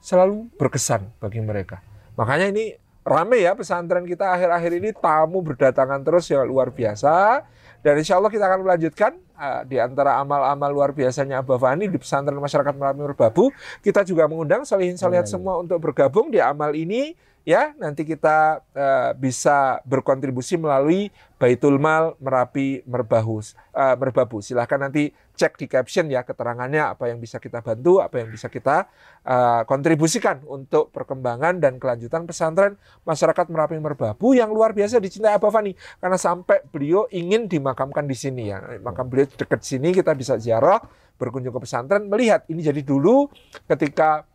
selalu 0.00 0.50
berkesan 0.56 1.06
bagi 1.18 1.40
mereka. 1.42 1.80
Makanya 2.16 2.50
ini 2.52 2.74
rame 3.06 3.38
ya 3.38 3.54
pesantren 3.54 4.02
kita 4.02 4.34
akhir-akhir 4.34 4.72
ini 4.82 4.90
tamu 4.90 5.38
berdatangan 5.44 6.02
terus 6.02 6.26
ya 6.26 6.42
luar 6.42 6.74
biasa. 6.74 7.46
Dan 7.84 8.02
insya 8.02 8.18
Allah 8.18 8.34
kita 8.34 8.50
akan 8.50 8.66
melanjutkan 8.66 9.14
uh, 9.38 9.62
di 9.62 9.78
antara 9.78 10.18
amal-amal 10.18 10.74
luar 10.74 10.90
biasanya 10.90 11.38
Abah 11.38 11.54
Fani 11.54 11.86
di 11.86 11.94
pesantren 12.02 12.34
masyarakat 12.34 12.74
Merapi 12.74 12.98
Merbabu. 12.98 13.54
Kita 13.78 14.02
juga 14.02 14.26
mengundang 14.26 14.66
salihin 14.66 14.98
salihat 14.98 15.30
semua 15.30 15.54
untuk 15.62 15.78
bergabung 15.78 16.34
di 16.34 16.42
amal 16.42 16.74
ini 16.74 17.14
ya 17.46 17.70
nanti 17.78 18.02
kita 18.02 18.58
uh, 18.74 19.10
bisa 19.14 19.78
berkontribusi 19.86 20.58
melalui 20.58 21.14
Baitul 21.38 21.78
Mal 21.78 22.18
Merapi 22.18 22.82
Merbahus 22.90 23.54
uh, 23.70 23.94
Merbabu. 23.94 24.42
Silahkan 24.42 24.82
nanti 24.82 25.14
cek 25.38 25.54
di 25.54 25.70
caption 25.70 26.10
ya 26.10 26.26
keterangannya 26.26 26.82
apa 26.82 27.06
yang 27.06 27.22
bisa 27.22 27.38
kita 27.38 27.62
bantu, 27.62 28.02
apa 28.02 28.18
yang 28.18 28.34
bisa 28.34 28.50
kita 28.50 28.90
uh, 29.22 29.62
kontribusikan 29.62 30.42
untuk 30.50 30.90
perkembangan 30.90 31.62
dan 31.62 31.78
kelanjutan 31.78 32.26
pesantren 32.26 32.74
masyarakat 33.06 33.46
Merapi 33.46 33.78
Merbabu 33.78 34.34
yang 34.34 34.50
luar 34.50 34.74
biasa 34.74 34.98
dicintai 34.98 35.38
Abah 35.38 35.54
Fani 35.54 35.70
karena 36.02 36.18
sampai 36.18 36.66
beliau 36.66 37.06
ingin 37.14 37.46
dimakamkan 37.46 38.10
di 38.10 38.18
sini 38.18 38.50
ya. 38.50 38.58
Makam 38.82 39.06
beliau 39.06 39.30
dekat 39.30 39.62
sini 39.62 39.94
kita 39.94 40.18
bisa 40.18 40.34
ziarah, 40.34 40.82
berkunjung 41.14 41.54
ke 41.54 41.60
pesantren 41.62 42.10
melihat 42.10 42.42
ini 42.50 42.66
jadi 42.66 42.82
dulu 42.82 43.30
ketika 43.70 44.26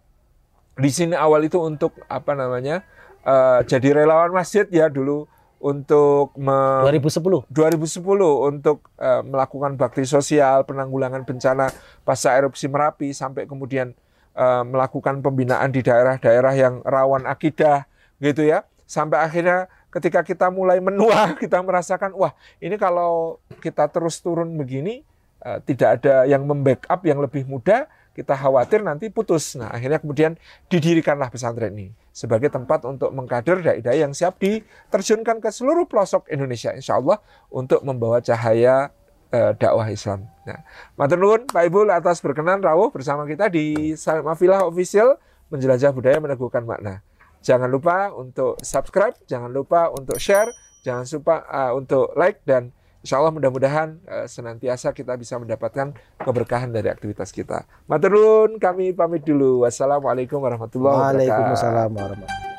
di 0.79 0.87
sini 0.87 1.13
awal 1.19 1.43
itu 1.43 1.59
untuk 1.59 1.99
apa 2.07 2.31
namanya 2.31 2.87
uh, 3.25 3.59
jadi 3.65 4.03
relawan 4.03 4.31
masjid 4.33 4.65
ya 4.69 4.89
dulu 4.89 5.25
untuk 5.61 6.33
me 6.41 6.89
2010 6.89 7.45
2010 7.53 8.01
untuk 8.49 8.89
uh, 8.97 9.21
melakukan 9.21 9.77
bakti 9.77 10.03
sosial 10.09 10.65
penanggulangan 10.65 11.21
bencana 11.21 11.69
pasca 12.01 12.33
erupsi 12.33 12.65
Merapi 12.65 13.13
sampai 13.13 13.45
kemudian 13.45 13.93
uh, 14.33 14.65
melakukan 14.65 15.21
pembinaan 15.21 15.69
di 15.69 15.85
daerah-daerah 15.85 16.53
yang 16.57 16.81
rawan 16.81 17.29
akidah 17.29 17.85
gitu 18.17 18.41
ya. 18.45 18.65
Sampai 18.89 19.23
akhirnya 19.23 19.71
ketika 19.93 20.25
kita 20.25 20.49
mulai 20.49 20.81
menua 20.81 21.31
kita 21.41 21.61
merasakan 21.61 22.17
wah 22.17 22.33
ini 22.57 22.75
kalau 22.81 23.37
kita 23.61 23.85
terus 23.91 24.17
turun 24.19 24.57
begini 24.57 25.05
uh, 25.45 25.61
tidak 25.61 26.01
ada 26.01 26.25
yang 26.25 26.41
membackup 26.41 27.05
yang 27.05 27.21
lebih 27.21 27.45
mudah 27.45 27.85
kita 28.11 28.35
khawatir 28.35 28.83
nanti 28.83 29.07
putus. 29.07 29.55
Nah, 29.55 29.71
akhirnya 29.71 29.99
kemudian 30.03 30.35
didirikanlah 30.67 31.31
pesantren 31.31 31.71
ini 31.75 31.95
sebagai 32.11 32.51
tempat 32.51 32.83
untuk 32.83 33.15
mengkader 33.15 33.63
dai-dai 33.63 34.03
yang 34.03 34.11
siap 34.11 34.35
diterjunkan 34.39 35.39
ke 35.39 35.49
seluruh 35.49 35.87
pelosok 35.87 36.27
Indonesia, 36.27 36.75
insya 36.75 36.99
Allah 36.99 37.23
untuk 37.47 37.79
membawa 37.87 38.19
cahaya 38.19 38.91
eh, 39.31 39.55
dakwah 39.55 39.87
Islam. 39.87 40.27
Nah, 40.43 40.59
matur 40.99 41.47
Pak 41.47 41.63
Ibu 41.63 41.87
atas 41.87 42.19
berkenan 42.19 42.59
rawuh 42.59 42.91
bersama 42.91 43.23
kita 43.23 43.47
di 43.47 43.95
Mafilah 43.95 44.67
Official 44.67 45.15
menjelajah 45.51 45.91
budaya 45.95 46.19
meneguhkan 46.19 46.67
makna. 46.67 47.03
Jangan 47.41 47.67
lupa 47.71 48.13
untuk 48.13 48.61
subscribe, 48.61 49.17
jangan 49.25 49.49
lupa 49.49 49.89
untuk 49.89 50.21
share, 50.21 50.51
jangan 50.85 51.07
lupa 51.09 51.35
uh, 51.49 51.71
untuk 51.73 52.13
like 52.13 52.43
dan 52.45 52.69
Insya 53.01 53.17
Allah 53.17 53.33
mudah-mudahan 53.33 53.97
uh, 54.05 54.29
senantiasa 54.29 54.93
kita 54.93 55.17
bisa 55.17 55.41
mendapatkan 55.41 55.97
keberkahan 56.21 56.69
dari 56.69 56.85
aktivitas 56.93 57.33
kita. 57.33 57.65
Maturun, 57.89 58.61
kami 58.61 58.93
pamit 58.93 59.25
dulu. 59.25 59.65
Wassalamualaikum 59.65 60.37
warahmatullahi 60.37 61.17
wabarakatuh. 61.17 61.25
Waalaikumsalam 61.25 61.89
warahmatullahi 61.97 62.29
wabarakatuh. 62.29 62.50